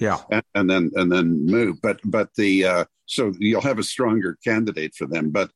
[0.00, 1.80] yeah, and, and, then and then move.
[1.82, 5.30] But but the uh, so you'll have a stronger candidate for them.
[5.30, 5.50] But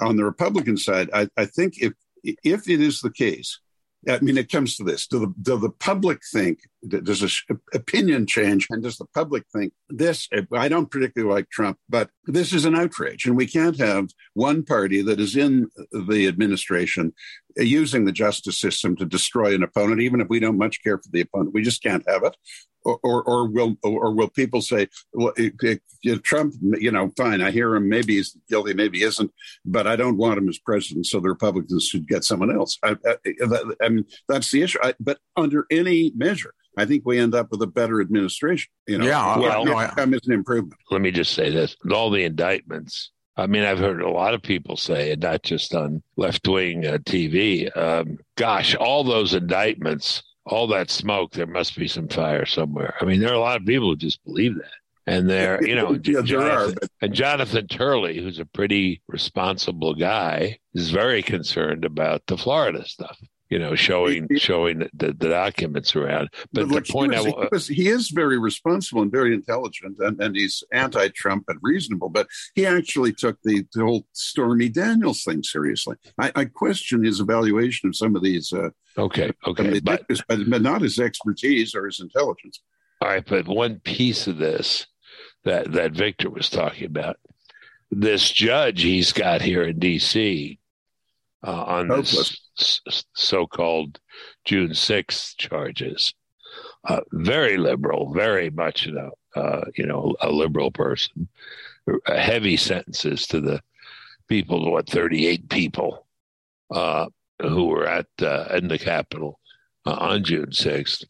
[0.00, 3.58] on the Republican side, I, I think if if it is the case
[4.08, 8.26] I mean, it comes to this: do the do the public think there's a opinion
[8.26, 10.28] change, and does the public think this?
[10.52, 14.64] I don't particularly like Trump, but this is an outrage, and we can't have one
[14.64, 17.12] party that is in the administration
[17.56, 21.08] using the justice system to destroy an opponent, even if we don't much care for
[21.10, 21.54] the opponent.
[21.54, 22.36] We just can't have it.
[22.84, 25.54] Or, or, or will or will people say, well, it,
[26.02, 29.30] it, Trump, you know, fine, I hear him, maybe he's guilty, maybe he isn't,
[29.64, 32.78] but I don't want him as president, so the Republicans should get someone else.
[32.82, 34.78] I, I, I mean, that's the issue.
[34.82, 38.72] I, but under any measure, I think we end up with a better administration.
[38.88, 40.80] You know, yeah, well, no, is an improvement.
[40.90, 44.42] Let me just say this: all the indictments I mean, I've heard a lot of
[44.42, 47.74] people say it, not just on left wing uh, TV.
[47.76, 52.94] Um, gosh, all those indictments, all that smoke, there must be some fire somewhere.
[53.00, 54.70] I mean, there are a lot of people who just believe that.
[55.06, 60.58] And there, you know, yeah, Jonathan, are, and Jonathan Turley, who's a pretty responsible guy,
[60.74, 63.18] is very concerned about the Florida stuff
[63.52, 66.30] you know, showing showing the, the, documents around.
[66.54, 69.34] But, but the point he, was, I, he, was, he is very responsible and very
[69.34, 72.08] intelligent, and, and he's anti-Trump and reasonable.
[72.08, 75.96] But he actually took the, the whole Stormy Daniels thing seriously.
[76.18, 78.54] I, I question his evaluation of some of these.
[78.54, 82.58] Uh, okay, okay, but, but not his expertise or his intelligence.
[83.02, 84.86] All right, but one piece of this
[85.44, 87.18] that that Victor was talking about,
[87.90, 90.58] this judge he's got here in D.C.
[91.44, 94.00] Uh, on this so-called
[94.44, 96.14] June 6th charges.
[96.84, 101.28] Uh, very liberal, very much you know, uh, you know, a liberal person.
[101.90, 103.60] Uh, heavy sentences to the
[104.28, 106.06] people, what, 38 people
[106.70, 107.06] uh,
[107.40, 109.38] who were at uh, in the Capitol
[109.86, 111.04] uh, on June 6th.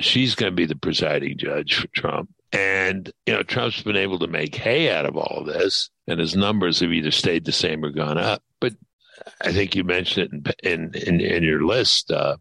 [0.00, 2.30] she's going to be the presiding judge for Trump.
[2.52, 6.20] And, you know, Trump's been able to make hay out of all of this, and
[6.20, 8.42] his numbers have either stayed the same or gone up.
[9.40, 12.36] I think you mentioned it in in, in your list, uh,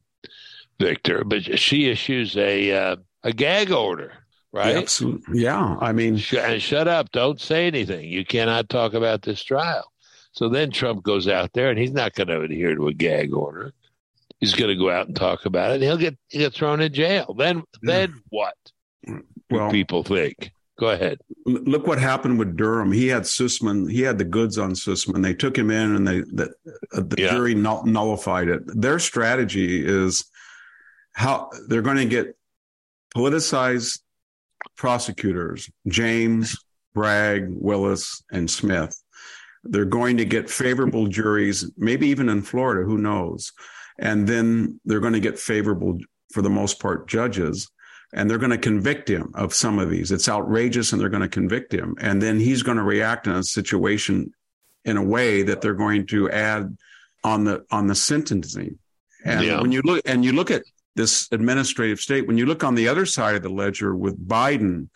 [0.80, 1.24] Victor.
[1.24, 4.14] But she issues a uh, a gag order,
[4.52, 4.76] right?
[4.76, 5.42] Absolutely.
[5.42, 5.78] Yeah.
[5.80, 7.12] I mean, Sh- and shut up!
[7.12, 8.10] Don't say anything.
[8.10, 9.92] You cannot talk about this trial.
[10.34, 13.34] So then Trump goes out there, and he's not going to adhere to a gag
[13.34, 13.74] order.
[14.40, 15.76] He's going to go out and talk about it.
[15.76, 17.36] And he'll get he'll get thrown in jail.
[17.38, 18.56] Then then what?
[19.50, 20.52] Well, people think.
[20.82, 21.20] Go ahead.
[21.46, 22.92] Look what happened with Durham.
[22.92, 23.88] He had Sussmann.
[23.90, 25.22] He had the goods on Sussmann.
[25.22, 26.52] They took him in, and they the,
[26.92, 27.30] uh, the yeah.
[27.30, 28.64] jury nullified it.
[28.66, 30.26] Their strategy is
[31.14, 32.36] how they're going to get
[33.16, 34.00] politicized
[34.76, 36.58] prosecutors, James,
[36.96, 39.00] Bragg, Willis, and Smith.
[39.64, 43.52] They're going to get favorable juries, maybe even in Florida, who knows?
[44.00, 46.00] And then they're going to get favorable,
[46.34, 47.70] for the most part, judges
[48.14, 50.12] and they're going to convict him of some of these.
[50.12, 51.96] It's outrageous and they're going to convict him.
[52.00, 54.34] And then he's going to react in a situation
[54.84, 56.76] in a way that they're going to add
[57.24, 58.78] on the on the sentencing.
[59.24, 59.62] And yeah.
[59.62, 60.64] when you look and you look at
[60.96, 64.90] this administrative state, when you look on the other side of the ledger with Biden,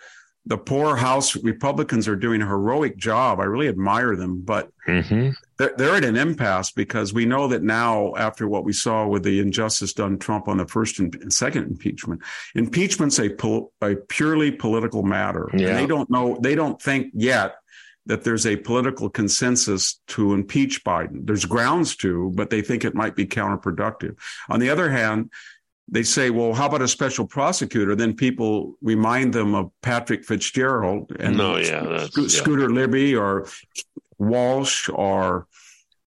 [0.45, 3.39] the poor House Republicans are doing a heroic job.
[3.39, 5.29] I really admire them, but mm-hmm.
[5.57, 9.23] They're, they're at an impasse because we know that now, after what we saw with
[9.23, 12.21] the injustice done Trump on the first and second impeachment,
[12.55, 15.49] impeachment's a, pol- a purely political matter.
[15.53, 15.69] Yeah.
[15.69, 17.55] And they don't know, they don't think yet
[18.07, 21.25] that there's a political consensus to impeach Biden.
[21.25, 24.17] There's grounds to, but they think it might be counterproductive.
[24.49, 25.31] On the other hand,
[25.87, 27.95] they say, well, how about a special prosecutor?
[27.95, 33.47] Then people remind them of Patrick Fitzgerald and no, yeah, Sco- Scooter Libby or
[34.17, 35.47] Walsh or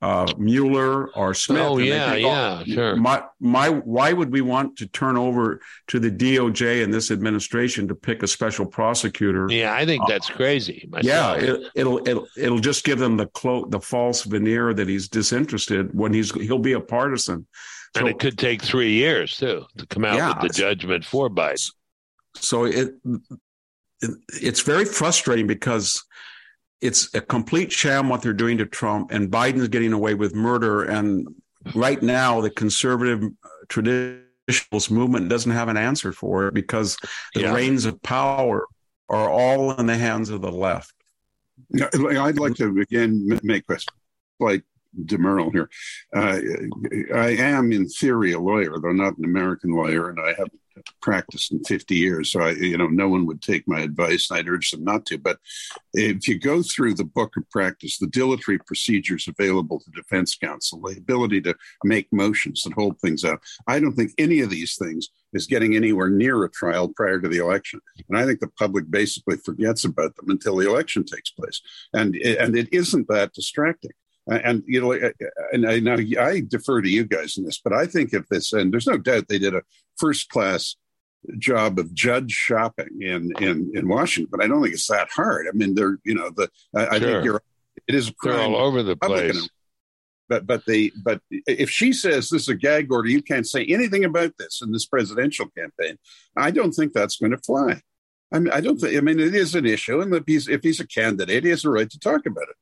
[0.00, 1.60] uh, Mueller or Smith.
[1.60, 2.96] Oh yeah, think, yeah, oh, sure.
[2.96, 7.88] My my, why would we want to turn over to the DOJ and this administration
[7.88, 9.48] to pick a special prosecutor?
[9.50, 10.88] Yeah, I think that's uh, crazy.
[10.88, 11.42] Myself.
[11.42, 15.08] Yeah, it, will it'll it'll just give them the cloak, the false veneer that he's
[15.08, 17.46] disinterested when he's he'll be a partisan.
[17.96, 21.04] So, and it could take three years too to come out yeah, with the judgment
[21.04, 21.72] for Biden.
[22.36, 26.04] So it, it it's very frustrating because
[26.80, 30.84] it's a complete sham what they're doing to Trump, and Biden's getting away with murder.
[30.84, 31.28] And
[31.74, 33.24] right now, the conservative
[33.68, 36.96] traditionalist movement doesn't have an answer for it because
[37.34, 37.54] the yeah.
[37.54, 38.66] reins of power
[39.08, 40.92] are all in the hands of the left.
[41.74, 43.84] I'd like to again make this
[44.38, 44.62] like
[45.04, 45.68] DeMerle here.
[46.14, 46.38] Uh,
[47.14, 50.60] I am, in theory, a lawyer, though not an American lawyer, and I haven't
[51.00, 52.32] practiced in 50 years.
[52.32, 55.06] So, I, you know, no one would take my advice, and I'd urge them not
[55.06, 55.18] to.
[55.18, 55.38] But
[55.94, 60.80] if you go through the book of practice, the dilatory procedures available to defense counsel,
[60.80, 64.76] the ability to make motions and hold things up, I don't think any of these
[64.76, 67.80] things is getting anywhere near a trial prior to the election.
[68.08, 71.60] And I think the public basically forgets about them until the election takes place.
[71.92, 73.92] And, and it isn't that distracting.
[74.28, 74.92] And you know,
[75.52, 78.52] and I now I defer to you guys in this, but I think if this,
[78.52, 79.62] and there's no doubt they did a
[79.96, 80.76] first class
[81.38, 85.46] job of judge shopping in in in Washington, but I don't think it's that hard.
[85.48, 86.92] I mean, they're you know the I, sure.
[86.92, 87.42] I think you're
[87.86, 88.36] it is a crime.
[88.36, 89.48] They're all over the place.
[90.28, 93.64] But but they but if she says this is a gag order, you can't say
[93.64, 95.96] anything about this in this presidential campaign.
[96.36, 97.80] I don't think that's going to fly.
[98.30, 98.94] I mean, I don't think.
[98.94, 101.64] I mean, it is an issue, and if he's if he's a candidate, he has
[101.64, 102.56] a right to talk about it.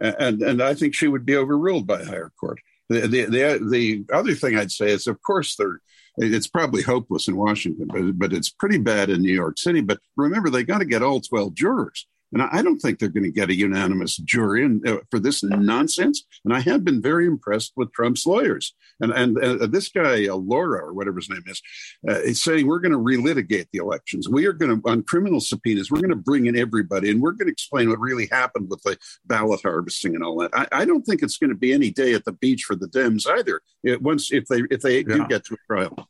[0.00, 2.60] And and I think she would be overruled by a higher court.
[2.88, 5.80] The, the the the other thing I'd say is, of course, they're
[6.16, 9.80] it's probably hopeless in Washington, but but it's pretty bad in New York City.
[9.80, 12.06] But remember, they got to get all twelve jurors.
[12.32, 15.42] And I don't think they're going to get a unanimous jury in, uh, for this
[15.42, 16.24] nonsense.
[16.44, 18.74] And I have been very impressed with Trump's lawyers.
[19.00, 21.60] And and uh, this guy, uh, Lauro or whatever his name is,
[22.08, 24.28] uh, is saying we're going to relitigate the elections.
[24.28, 25.90] We are going to on criminal subpoenas.
[25.90, 28.82] We're going to bring in everybody, and we're going to explain what really happened with
[28.82, 30.50] the ballot harvesting and all that.
[30.54, 32.86] I, I don't think it's going to be any day at the beach for the
[32.86, 33.60] Dems either.
[33.82, 35.16] It, once if they if they yeah.
[35.16, 36.08] do get to a trial.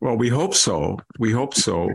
[0.00, 0.98] Well, we hope so.
[1.18, 1.90] We hope so.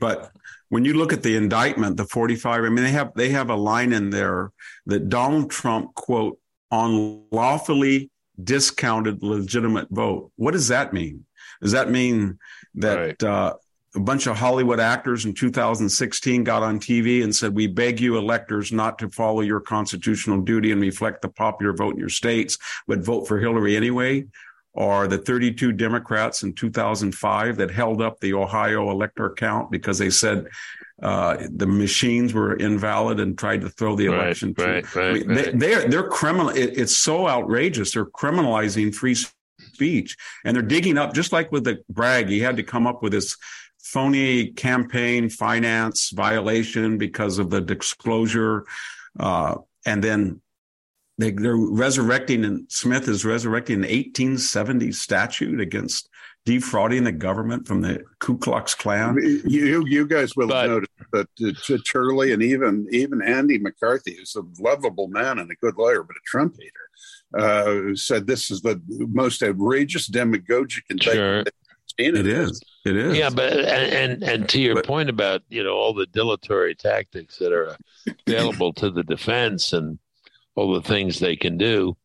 [0.00, 0.30] But
[0.68, 3.56] when you look at the indictment, the 45, I mean, they have they have a
[3.56, 4.52] line in there
[4.86, 6.38] that Donald Trump quote
[6.70, 8.10] unlawfully
[8.42, 10.30] discounted legitimate vote.
[10.36, 11.24] What does that mean?
[11.62, 12.38] Does that mean
[12.74, 13.22] that right.
[13.22, 13.54] uh,
[13.96, 18.18] a bunch of Hollywood actors in 2016 got on TV and said, "We beg you,
[18.18, 22.58] electors, not to follow your constitutional duty and reflect the popular vote in your states,
[22.86, 24.26] but vote for Hillary anyway"?
[24.74, 30.10] Or the 32 Democrats in 2005 that held up the Ohio elector count because they
[30.10, 30.46] said
[31.02, 34.54] uh, the machines were invalid and tried to throw the election.
[34.56, 36.50] Right, right, right, they, They're, they're criminal.
[36.50, 37.92] It, it's so outrageous.
[37.92, 42.28] They're criminalizing free speech and they're digging up, just like with the Bragg.
[42.28, 43.36] he had to come up with this
[43.78, 48.64] phony campaign finance violation because of the disclosure.
[49.18, 50.40] Uh, and then
[51.18, 56.08] they, are resurrecting, and Smith is resurrecting an 1870 statute against
[56.44, 59.18] defrauding the government from the Ku Klux Klan.
[59.44, 64.36] You, you guys will but, notice that uh, Turley and even even Andy McCarthy, who's
[64.36, 68.62] a lovable man and a good lawyer, but a Trump hater, uh, said this is
[68.62, 71.48] the most outrageous demagogic indictment.
[71.48, 71.52] Sure.
[71.98, 72.62] It is.
[72.84, 73.16] It is.
[73.16, 76.76] Yeah, but and and, and to your but, point about you know all the dilatory
[76.76, 77.76] tactics that are
[78.26, 79.98] available to the defense and
[80.58, 81.96] all the things they can do.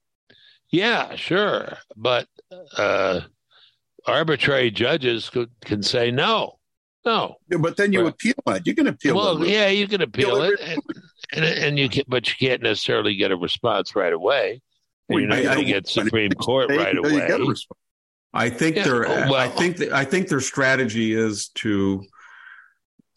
[0.69, 2.27] Yeah, sure, but
[2.77, 3.21] uh,
[4.05, 6.59] arbitrary judges could, can say no,
[7.05, 7.35] no.
[7.49, 8.13] Yeah, but then you right.
[8.13, 8.67] appeal it.
[8.67, 9.13] You can appeal.
[9.13, 9.15] It.
[9.15, 10.81] Well, yeah, you can appeal, appeal it, and,
[11.33, 14.61] and, and, you can, but you can't necessarily get a response right away.
[15.09, 17.27] And you're not going to get Supreme Court right away.
[18.33, 22.03] I think yeah, their well, I think th- I think their strategy is to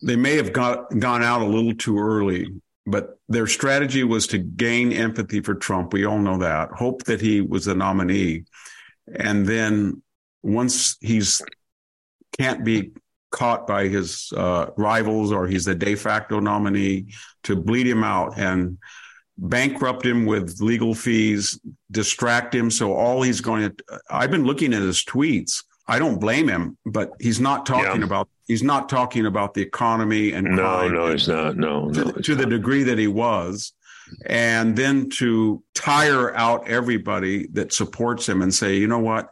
[0.03, 2.49] they may have got gone out a little too early
[2.87, 5.93] but their strategy was to gain empathy for Trump.
[5.93, 6.71] We all know that.
[6.71, 8.45] Hope that he was the nominee.
[9.15, 10.03] And then
[10.43, 11.43] once he's
[12.39, 12.93] can't be
[13.31, 17.07] caught by his uh, rivals or he's the de facto nominee
[17.43, 18.79] to bleed him out and
[19.39, 21.59] bankrupt him with legal fees,
[21.91, 22.71] distract him.
[22.71, 25.65] So all he's going to, I've been looking at his tweets.
[25.89, 28.07] I don't blame him, but he's not talking yeah.
[28.07, 31.57] about he's not talking about the economy and no, no, he's not.
[31.57, 33.73] No, no to, to the degree that he was,
[34.27, 39.31] and then to tire out everybody that supports him and say, you know what,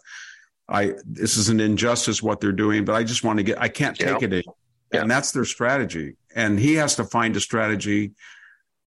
[0.69, 3.69] I this is an injustice what they're doing, but I just want to get I
[3.69, 4.43] can't take it, in.
[4.93, 8.13] and that's their strategy, and he has to find a strategy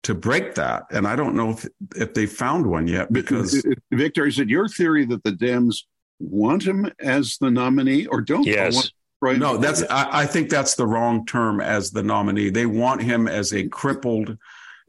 [0.04, 0.84] to break that.
[0.92, 4.70] And I don't know if if they found one yet because Victor, is it your
[4.70, 5.84] theory that the Dems
[6.20, 8.46] want him as the nominee or don't?
[8.46, 8.92] Yes.
[9.20, 9.40] Right.
[9.40, 12.52] No, that's I, I, think that's the wrong term as the nominee.
[12.52, 14.38] They want him as a crippled,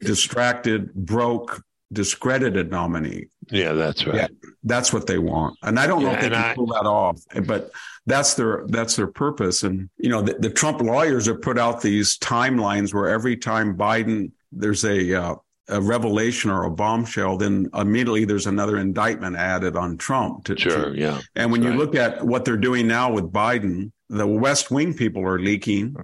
[0.01, 3.27] distracted, broke, discredited nominee.
[3.49, 4.15] Yeah, that's right.
[4.15, 4.27] Yeah,
[4.63, 5.57] that's what they want.
[5.63, 7.71] And I don't know if they can I, pull that off, but
[8.05, 9.63] that's their that's their purpose.
[9.63, 13.75] And you know, the, the, Trump lawyers have put out these timelines where every time
[13.75, 15.35] Biden there's a uh,
[15.69, 20.45] a revelation or a bombshell, then immediately there's another indictment added on Trump.
[20.45, 21.21] To, sure, to, yeah.
[21.35, 21.77] And when you right.
[21.77, 25.95] look at what they're doing now with Biden, the West Wing people are leaking.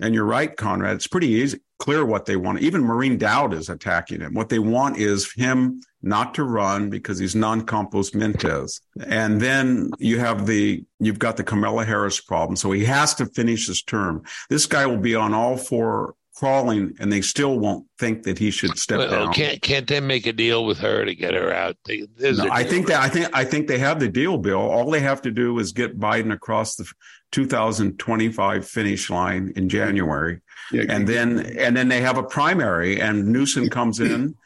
[0.00, 0.96] And you're right, Conrad.
[0.96, 2.60] It's pretty easy, clear what they want.
[2.60, 4.34] Even Maureen Dowd is attacking him.
[4.34, 8.80] What they want is him not to run because he's non compos mentis.
[9.06, 12.56] And then you have the, you've got the Kamala Harris problem.
[12.56, 14.24] So he has to finish his term.
[14.50, 18.50] This guy will be on all four crawling and they still won't think that he
[18.50, 19.32] should step well, down.
[19.32, 21.76] Can't can't they make a deal with her to get her out?
[21.86, 24.58] They, no, I think that I think I think they have the deal, Bill.
[24.58, 26.90] All they have to do is get Biden across the
[27.32, 30.40] 2025 finish line in January,
[30.72, 34.36] yeah, and then and then they have a primary, and Newsom comes in.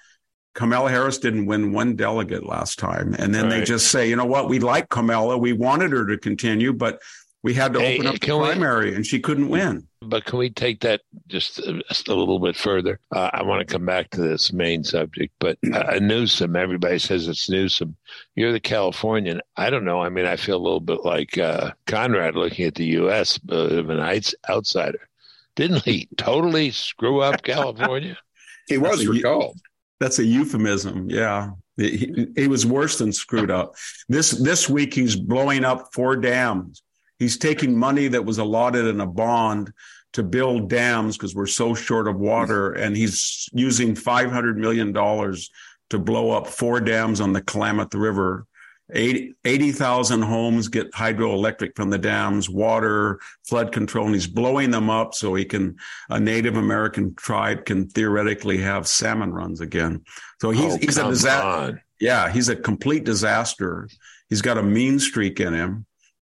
[0.54, 3.14] Kamala Harris didn't win one delegate last time.
[3.18, 3.58] And then right.
[3.58, 5.36] they just say, you know what, we like Kamala.
[5.36, 7.02] We wanted her to continue, but
[7.42, 9.86] we had to hey, open up the primary we, and she couldn't win.
[10.02, 11.56] But can we take that just,
[11.88, 12.98] just a little bit further?
[13.14, 17.28] Uh, I want to come back to this main subject, but uh, Newsom, everybody says
[17.28, 17.96] it's Newsom.
[18.34, 19.40] You're the Californian.
[19.56, 20.00] I don't know.
[20.00, 23.38] I mean, I feel a little bit like uh, Conrad looking at the U.S.
[23.48, 24.00] of an
[24.48, 25.08] outsider.
[25.56, 28.16] Didn't he totally screw up California?
[28.68, 29.58] he was recalled.
[30.00, 31.08] That's a euphemism.
[31.10, 31.50] Yeah.
[31.78, 33.74] He, he, was worse than screwed up.
[34.08, 36.82] This this week he's blowing up four dams.
[37.18, 39.72] He's taking money that was allotted in a bond
[40.12, 44.92] to build dams because we're so short of water, and he's using five hundred million
[44.92, 45.50] dollars
[45.90, 48.46] to blow up four dams on the Klamath River
[48.94, 55.14] 80,000 homes get hydroelectric from the dams, water, flood control, and he's blowing them up
[55.14, 55.76] so he can,
[56.08, 60.04] a Native American tribe can theoretically have salmon runs again.
[60.40, 61.82] So he's, oh, he's a disaster.
[61.98, 63.88] Yeah, he's a complete disaster.
[64.28, 65.86] He's got a mean streak in him.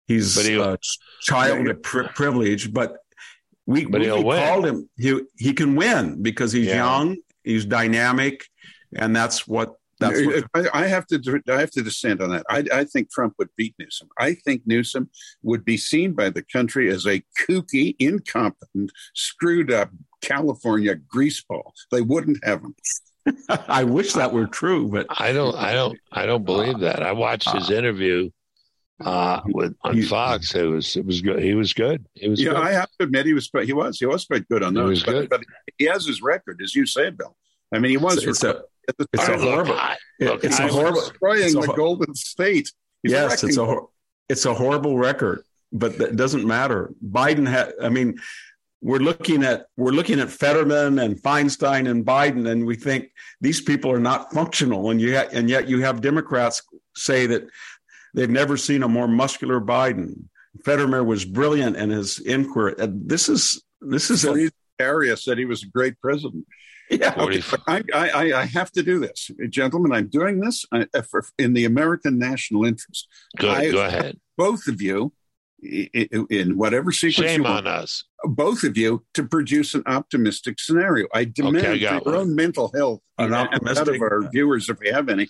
[0.07, 0.78] He's he, a
[1.22, 2.98] child of pri- privilege, but
[3.66, 4.88] we, but we called him.
[4.96, 6.76] He, he can win because he's yeah.
[6.76, 8.44] young, he's dynamic,
[8.94, 12.44] and that's what that's what, I, I, have to I have to dissent on that.
[12.50, 14.09] I, I, think Trump would beat Newsom.
[14.18, 15.09] I think Newsom
[15.42, 19.90] would be seen by the country as a kooky, incompetent, screwed up
[20.20, 21.70] California greaseball.
[21.90, 22.74] They wouldn't have him.
[23.68, 25.57] I wish that were true, but I don't.
[25.57, 25.98] I don't.
[26.12, 27.02] I don't believe that.
[27.02, 28.30] I watched his uh, interview
[29.05, 30.55] uh, with on Fox.
[30.55, 31.42] It was it was good.
[31.42, 32.07] He was good.
[32.14, 32.42] He was.
[32.42, 32.62] Yeah, good.
[32.62, 33.51] I have to admit he was.
[33.62, 33.99] He was.
[33.99, 35.03] He was quite good on those.
[35.03, 35.42] But, but,
[35.76, 37.36] he has his record, as you say, Bill.
[37.74, 38.18] I mean, he was.
[38.18, 38.62] It's, it's a,
[39.12, 39.78] it's a horrible.
[40.20, 41.01] Look, it's a horrible.
[41.01, 42.72] Destroying the Golden State.
[43.03, 43.80] He's yes, it's a
[44.28, 45.42] it's a horrible record,
[45.72, 46.92] but that doesn't matter.
[47.05, 47.72] Biden had.
[47.82, 48.18] I mean,
[48.80, 53.61] we're looking at we're looking at Fetterman and Feinstein and Biden, and we think these
[53.61, 56.62] people are not functional, and you ha- and yet you have Democrats
[56.94, 57.47] say that
[58.17, 60.25] they've never seen a more muscular Biden.
[60.64, 62.75] Federer was brilliant in his inquiry.
[62.79, 64.51] This is this is a,
[64.81, 66.47] area said he was a great president.
[66.91, 67.43] Yeah, okay.
[67.67, 69.93] I, I, I have to do this, gentlemen.
[69.93, 70.85] I'm doing this uh,
[71.37, 73.09] in the American national interest.
[73.37, 74.19] Good, I, go ahead.
[74.37, 75.12] Both of you,
[75.62, 78.04] in whatever sequence Shame you want, on us.
[78.24, 81.07] Both of you to produce an optimistic scenario.
[81.14, 84.78] I demand okay, I for your own mental health an optimistic, of our viewers, if
[84.78, 85.28] we have any,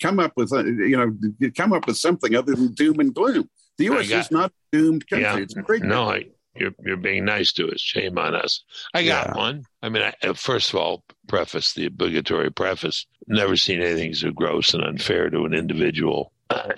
[0.00, 3.48] come up with you know come up with something other than doom and gloom.
[3.78, 4.08] The U.S.
[4.08, 5.24] got, is not doomed country.
[5.24, 5.82] Yeah, it's a great.
[5.82, 6.24] No, I,
[6.54, 7.80] you're you're being nice to us.
[7.80, 8.64] Shame on us.
[8.94, 9.36] I got yeah.
[9.36, 9.64] one.
[9.82, 13.06] I mean, I, uh, first of all, preface the obligatory preface.
[13.28, 16.72] Never seen anything so gross and unfair to an individual uh,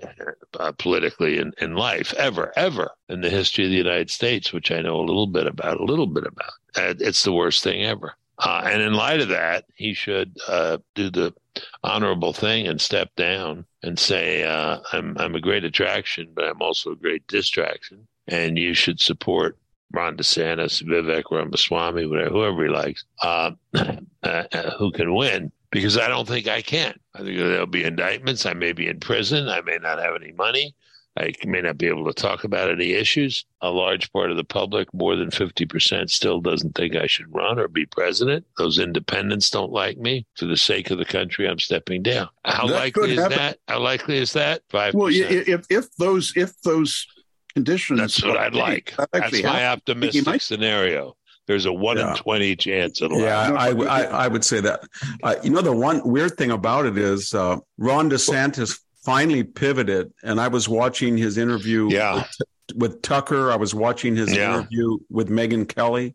[0.59, 4.71] uh, politically in, in life ever, ever in the history of the United States, which
[4.71, 6.53] I know a little bit about, a little bit about.
[6.77, 8.14] Uh, it's the worst thing ever.
[8.39, 11.35] Uh, and in light of that, he should uh, do the
[11.83, 16.93] honorable thing and step down and say, "I'm I'm a great attraction, but I'm also
[16.93, 19.59] a great distraction." And you should support
[19.93, 23.53] Ron DeSantis, Vivek Ramaswamy, whatever, whoever he likes, uh,
[24.23, 25.51] uh, who can win.
[25.71, 26.99] Because I don't think I can.
[27.14, 28.47] I think there'll be indictments.
[28.47, 29.49] I may be in prison.
[29.49, 30.75] I may not have any money.
[31.19, 33.45] I may not be able to talk about any issues.
[33.61, 37.59] A large part of the public, more than 50%, still doesn't think I should run
[37.59, 38.47] or be president.
[38.57, 40.27] Those independents don't like me.
[40.37, 42.29] For the sake of the country, I'm stepping down.
[42.45, 43.39] How that likely is happen.
[43.39, 43.59] that?
[43.66, 44.62] How likely is that?
[44.71, 44.95] Five.
[44.95, 47.07] Well, if if those if those
[47.53, 47.99] conditions.
[47.99, 48.95] That's what I'd like.
[49.12, 51.16] That's my optimistic scenario.
[51.49, 52.11] There's a one yeah.
[52.11, 53.20] in twenty chance it'll.
[53.20, 53.88] Yeah, happen.
[53.88, 54.82] I, I, I would say that.
[55.22, 60.12] Uh, you know, the one weird thing about it is uh, Ron DeSantis finally pivoted,
[60.22, 61.88] and I was watching his interview.
[61.90, 62.16] Yeah.
[62.16, 64.59] With, with Tucker, I was watching his yeah.
[64.59, 66.14] interview with Megyn Kelly,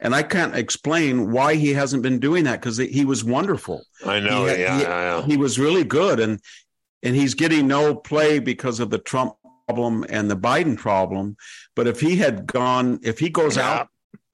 [0.00, 3.84] and I can't explain why he hasn't been doing that because he was wonderful.
[4.04, 4.46] I know.
[4.46, 6.40] He, yeah, he, yeah, he was really good, and
[7.04, 9.36] and he's getting no play because of the Trump
[9.68, 11.36] problem and the Biden problem.
[11.76, 13.70] But if he had gone, if he goes yeah.
[13.70, 13.88] out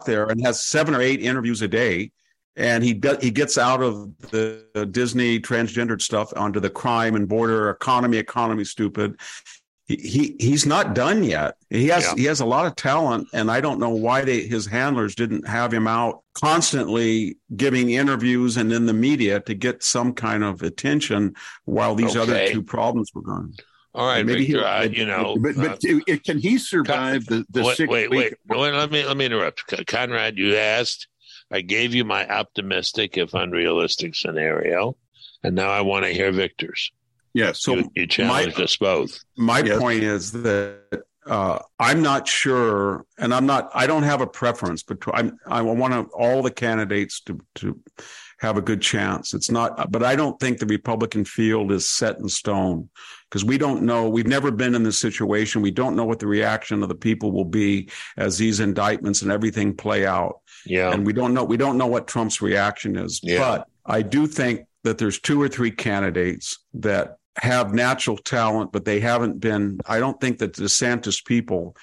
[0.07, 2.13] there and has seven or eight interviews a day,
[2.57, 7.15] and he does, he gets out of the, the Disney transgendered stuff onto the crime
[7.17, 9.19] and border economy, economy stupid.
[9.87, 11.57] He, he he's not done yet.
[11.69, 12.15] He has yeah.
[12.17, 15.49] he has a lot of talent, and I don't know why they, his handlers didn't
[15.49, 20.63] have him out constantly giving interviews and in the media to get some kind of
[20.63, 22.21] attention while these okay.
[22.21, 23.55] other two problems were going.
[23.93, 27.61] All right, maybe Victor, I, you know, but, but uh, can he survive Con- the,
[27.61, 30.39] the wait, six wait, wait, wait, let me let me interrupt, Conrad.
[30.39, 31.09] You asked,
[31.51, 34.97] I gave you my optimistic, if unrealistic, scenario,
[35.43, 36.93] and now I want to hear Victor's.
[37.35, 39.19] Yes, so you, you challenged my, us both.
[39.37, 39.79] My yes.
[39.81, 43.71] point is that uh, I'm not sure, and I'm not.
[43.75, 45.17] I don't have a preference between.
[45.17, 47.81] I'm, I want all the candidates to to
[48.41, 49.35] have a good chance.
[49.35, 52.89] It's not, but I don't think the Republican field is set in stone
[53.29, 54.09] because we don't know.
[54.09, 55.61] We've never been in this situation.
[55.61, 59.31] We don't know what the reaction of the people will be as these indictments and
[59.31, 60.41] everything play out.
[60.65, 61.45] Yeah, and we don't know.
[61.45, 63.21] We don't know what Trump's reaction is.
[63.23, 63.39] Yeah.
[63.39, 68.87] But I do think that there's two or three candidates that have natural talent, but
[68.87, 69.81] they haven't been.
[69.87, 71.77] I don't think that the DeSantis people,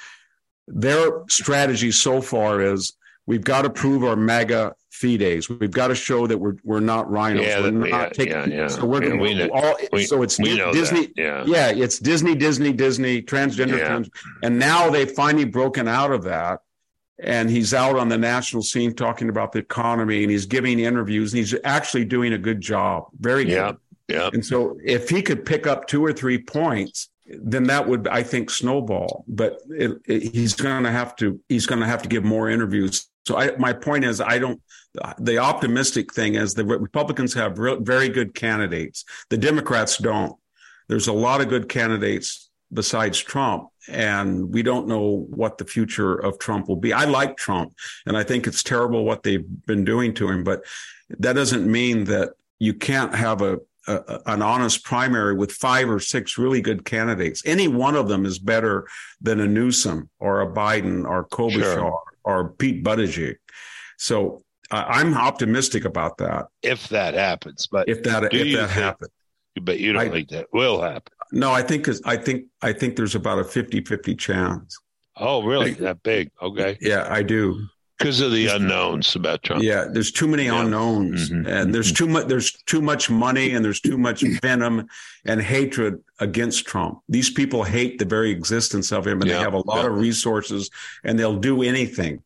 [0.68, 2.94] their strategy so far is
[3.28, 5.50] we've got to prove our MAGA fides.
[5.50, 7.44] We've got to show that we're we're not RINOs.
[7.44, 8.68] Yeah, we're not yeah, taking, yeah, yeah.
[8.68, 9.76] So we're yeah, we know, all.
[9.92, 11.12] we, so it's Disney.
[11.16, 13.88] Yeah, yeah, it's Disney, Disney, Disney, transgender, Yeah.
[13.88, 14.10] trans,
[14.44, 16.60] and now they've finally broken out of that.
[17.20, 21.34] And he's out on the national scene talking about the economy, and he's giving interviews,
[21.34, 23.08] and he's actually doing a good job.
[23.20, 23.54] Very good.
[23.54, 23.72] yeah,
[24.08, 24.30] yeah.
[24.32, 28.22] And so if he could pick up two or three points, then that would, I
[28.22, 29.26] think, snowball.
[29.28, 32.52] But it, it, he's going to have to, he's going to have to give more
[32.52, 33.10] interviews.
[33.26, 34.62] So I, my point is, I don't,
[35.20, 39.06] the optimistic thing is the Republicans have re- very good candidates.
[39.30, 40.36] The Democrats don't.
[40.88, 43.70] There's a lot of good candidates besides Trump.
[43.90, 46.92] And we don't know what the future of Trump will be.
[46.92, 47.74] I like Trump
[48.06, 50.64] and I think it's terrible what they've been doing to him, but
[51.20, 56.00] that doesn't mean that you can't have a, a, an honest primary with five or
[56.02, 57.42] six really good candidates.
[57.46, 58.88] Any one of them is better
[59.22, 62.02] than a Newsom or a Biden or Klobuchar Sure.
[62.26, 63.36] or Pete Buttigieg.
[63.98, 66.48] So I'm optimistic about that.
[66.64, 69.12] If that happens, but If that if that happens,
[69.62, 71.14] but you don't I- think that will happen.
[71.32, 74.78] no, I think I think I think there's about a 50-50 chance.
[75.16, 75.72] Oh, really?
[75.74, 76.30] That big?
[76.42, 77.68] Okay, Yeah, I do.
[77.98, 79.64] because of the unknowns about Trump.
[79.64, 80.62] Yeah, there's too many Yeah.
[80.62, 81.48] unknowns, Mhm.
[81.48, 82.28] and there's too much.
[82.28, 84.86] There's too much money, and there's too much venom
[85.26, 87.00] and hatred against Trump.
[87.10, 89.88] These people hate the very existence of him, and Yeah, they have a lot yeah.
[89.90, 90.70] of resources,
[91.04, 92.22] and they'll do anything.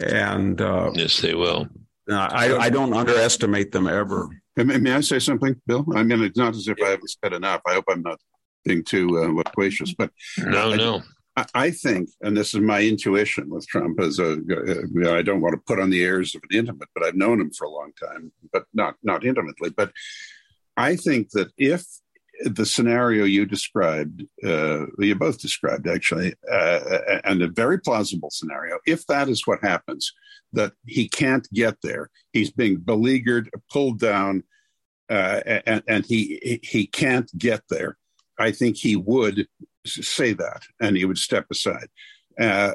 [0.00, 1.68] And uh, Yes, they will.
[2.08, 4.28] I, I don't underestimate them ever.
[4.56, 5.84] May, may I say something, Bill?
[5.94, 7.60] I mean, it's not as if I haven't said enough.
[7.66, 8.20] I hope I'm not
[8.64, 11.02] being too uh, loquacious, but No, I- no.
[11.36, 15.42] I, I think, and this is my intuition with Trump, as a uh, I don't
[15.42, 17.70] want to put on the airs of an intimate, but I've known him for a
[17.70, 19.68] long time, but not not intimately.
[19.68, 19.92] But
[20.78, 21.84] I think that if
[22.44, 26.80] the scenario you described, uh, you both described actually, uh,
[27.24, 30.12] and a very plausible scenario, if that is what happens,
[30.52, 34.42] that he can't get there, he's being beleaguered, pulled down,
[35.08, 37.96] uh, and, and he he can't get there.
[38.38, 39.46] I think he would
[39.86, 41.88] say that and he would step aside.
[42.38, 42.72] Uh,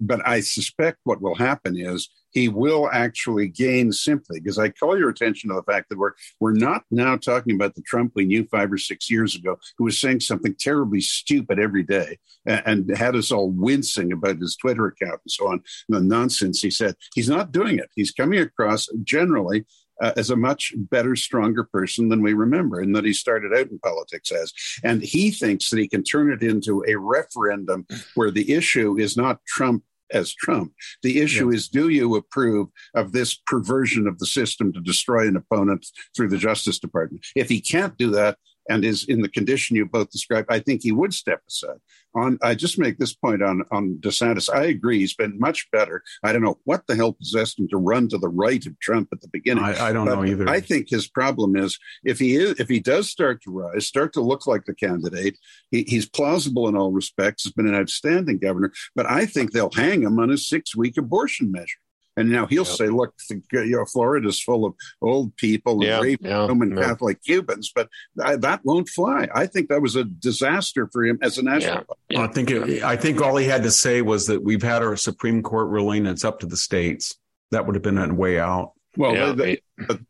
[0.00, 4.98] but I suspect what will happen is he will actually gain sympathy because I call
[4.98, 8.24] your attention to the fact that we're we're not now talking about the Trump we
[8.24, 12.62] knew five or six years ago who was saying something terribly stupid every day and,
[12.88, 16.70] and had us all wincing about his Twitter account and so on the nonsense he
[16.70, 16.94] said.
[17.14, 17.90] He's not doing it.
[17.94, 19.64] He's coming across generally
[20.00, 23.70] uh, as a much better, stronger person than we remember, and that he started out
[23.70, 24.52] in politics as.
[24.84, 29.16] And he thinks that he can turn it into a referendum where the issue is
[29.16, 29.82] not Trump
[30.12, 30.72] as Trump.
[31.02, 35.36] The issue is do you approve of this perversion of the system to destroy an
[35.36, 35.86] opponent
[36.16, 37.26] through the Justice Department?
[37.36, 38.38] If he can't do that,
[38.68, 41.78] and is in the condition you both described, I think he would step aside.
[42.14, 44.52] On, I just make this point on on DeSantis.
[44.52, 45.00] I agree.
[45.00, 46.02] He's been much better.
[46.22, 49.08] I don't know what the hell possessed him to run to the right of Trump
[49.12, 49.64] at the beginning.
[49.64, 50.48] I, I don't But know either.
[50.48, 54.12] I think his problem is if he is if he does start to rise, start
[54.14, 55.38] to look like the candidate,
[55.70, 57.44] he, he's plausible in all respects.
[57.44, 60.96] Has been an outstanding governor, but I think they'll hang him on his six week
[60.96, 61.78] abortion measure.
[62.18, 62.76] And now he'll Yep.
[62.76, 66.76] say, "Look, the, you know, Florida's full of old people and Yeah, rape yeah, Roman
[66.76, 66.82] yeah.
[66.84, 67.88] Catholic Cubans," but
[68.20, 69.28] th- that won't fly.
[69.34, 71.84] I think that was a disaster for him as a national.
[72.10, 72.22] Yeah.
[72.22, 74.96] I think it, I think all he had to say was that we've had our
[74.96, 75.98] Supreme Court ruling.
[75.98, 77.16] And it's up to the states.
[77.50, 78.72] That would have been a way out.
[78.96, 79.60] Well, Yeah, they,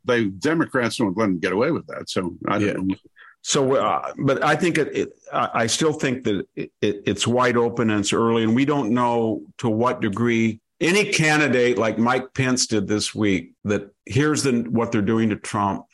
[0.05, 2.09] they, the Democrats won't let him get away with that.
[2.11, 2.73] So I don't Yeah.
[2.75, 2.95] know.
[3.43, 5.09] So, uh, but I think it, it.
[5.33, 8.65] I I still think that it, it, it's wide open and it's early, and we
[8.65, 14.43] don't know to what degree any candidate like Mike Pence did this week that hears
[14.43, 15.87] the, what they're doing to Trump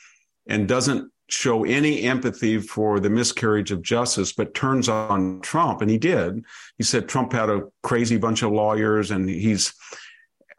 [0.47, 5.91] and doesn't show any empathy for the miscarriage of justice, but turns on Trump, and
[5.91, 6.45] he did.
[6.77, 9.75] He said Trump had a crazy bunch of lawyers, and he's.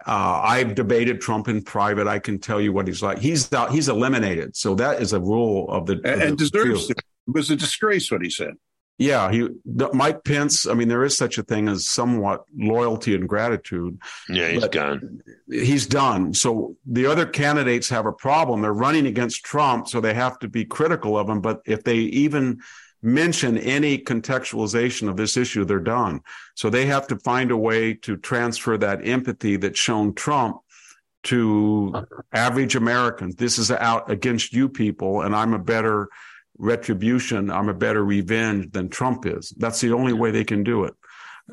[0.07, 2.07] Uh, I've debated Trump in private.
[2.07, 3.17] I can tell you what he's like.
[3.17, 4.55] He's out, he's eliminated.
[4.55, 6.97] So that is a rule of the and, of and the deserves field.
[6.97, 7.03] to.
[7.27, 8.53] It was a disgrace what he said.
[8.97, 10.65] Yeah, he the- Mike Pence.
[10.65, 13.99] I mean, there is such a thing as somewhat loyalty and gratitude.
[14.29, 15.21] Yeah, he's gone.
[15.49, 16.33] He's done.
[16.33, 18.61] So the other candidates have a problem.
[18.61, 21.41] They're running against Trump, so they have to be critical of him.
[21.41, 22.61] But if they even
[23.01, 26.21] mention any contextualization of this issue, they're done.
[26.55, 30.57] So they have to find a way to transfer that empathy that's shown Trump
[31.23, 33.35] to average Americans.
[33.35, 36.07] This is out against you people, and I'm a better
[36.57, 37.49] retribution.
[37.49, 39.53] I'm a better revenge than Trump is.
[39.57, 40.93] That's the only way they can do it.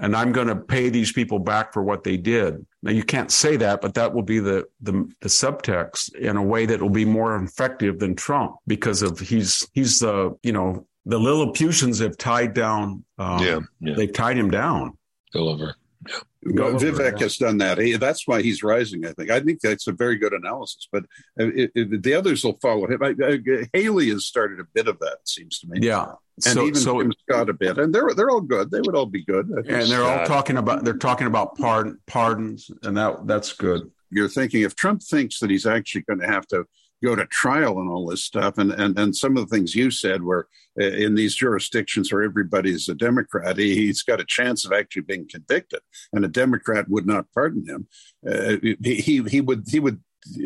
[0.01, 2.65] And I'm going to pay these people back for what they did.
[2.83, 6.43] Now you can't say that, but that will be the, the, the subtext in a
[6.43, 10.87] way that will be more effective than Trump because of he's he's the you know
[11.05, 13.05] the Lilliputians have tied down.
[13.19, 14.97] Um, yeah, yeah, they've tied him down.
[15.33, 15.77] Deliver.
[16.09, 16.19] Yeah.
[16.45, 17.79] Well, Vivek has done that.
[17.79, 19.07] He, that's why he's rising.
[19.07, 19.31] I think.
[19.31, 20.89] I think that's a very good analysis.
[20.91, 21.05] But
[21.39, 23.01] uh, it, it, the others will follow him.
[23.03, 23.39] I, I,
[23.73, 25.19] Haley has started a bit of that.
[25.21, 25.79] It seems to me.
[25.83, 28.71] Yeah, and so, even so, Tim Scott a bit, and they're they're all good.
[28.71, 29.49] They would all be good.
[29.49, 30.21] And they're Scott.
[30.21, 33.91] all talking about they're talking about pardon pardons, and that that's good.
[34.11, 36.67] You're thinking if Trump thinks that he's actually going to have to
[37.03, 38.59] go to trial and all this stuff.
[38.59, 40.49] And and and some of the things you said were
[40.81, 45.03] uh, in these jurisdictions where everybody's a Democrat, he, has got a chance of actually
[45.03, 45.81] being convicted,
[46.13, 47.87] and a Democrat would not pardon him.
[48.27, 50.01] Uh, he he would he would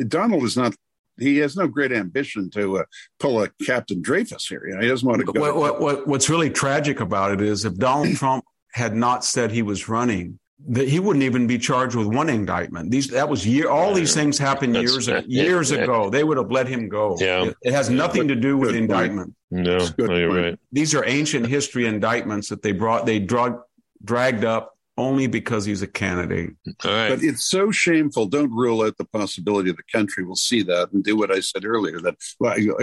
[0.08, 0.74] Donald is not.
[1.18, 2.84] He has no great ambition to uh,
[3.18, 4.66] pull a Captain Dreyfus here.
[4.66, 5.40] You know, he doesn't want to go.
[5.40, 8.44] What, what, what's really tragic about it is if Donald Trump
[8.74, 10.38] had not said he was running,
[10.68, 12.90] that he wouldn't even be charged with one indictment.
[12.90, 13.68] These that was year.
[13.68, 16.10] All these things happened That's, years years yeah, ago.
[16.10, 17.16] They would have let him go.
[17.20, 19.34] Yeah, it, it has nothing to do with indictment.
[19.50, 20.58] No, no you're right.
[20.72, 23.06] These are ancient history indictments that they brought.
[23.06, 23.60] They drug,
[24.02, 26.50] dragged up only because he's a candidate.
[26.82, 28.26] But it's so shameful.
[28.26, 31.40] Don't rule out the possibility of the country will see that and do what I
[31.40, 32.16] said earlier that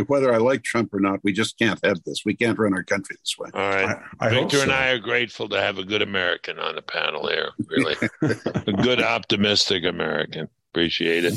[0.07, 2.21] whether I like Trump or not, we just can't have this.
[2.25, 3.49] We can't run our country this way.
[3.53, 3.97] All right.
[4.19, 4.63] I, I Victor so.
[4.63, 7.95] and I are grateful to have a good American on the panel here, really.
[8.21, 10.47] a good, optimistic American.
[10.71, 11.33] Appreciate it.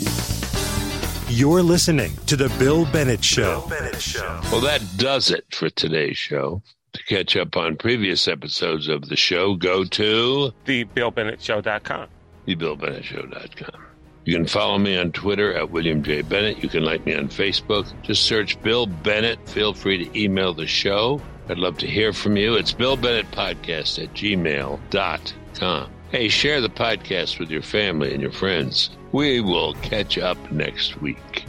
[1.29, 3.61] You're listening to The Bill Bennett Show.
[3.61, 4.41] Bill Bennett Show.
[4.53, 6.63] Well, that does it for today's show.
[6.97, 12.09] To catch up on previous episodes of the show, go to thebillbennettshow.com.
[12.49, 13.85] Thebillbennettshow.com.
[14.25, 16.23] You can follow me on Twitter at William J.
[16.23, 16.63] Bennett.
[16.63, 17.87] You can like me on Facebook.
[18.03, 19.47] Just search Bill Bennett.
[19.47, 21.21] Feel free to email the show.
[21.51, 22.55] I'd love to hear from you.
[22.55, 25.91] It's Bill Bennett Podcast at gmail.com.
[26.11, 28.89] Hey, share the podcast with your family and your friends.
[29.13, 31.45] We will catch up next week.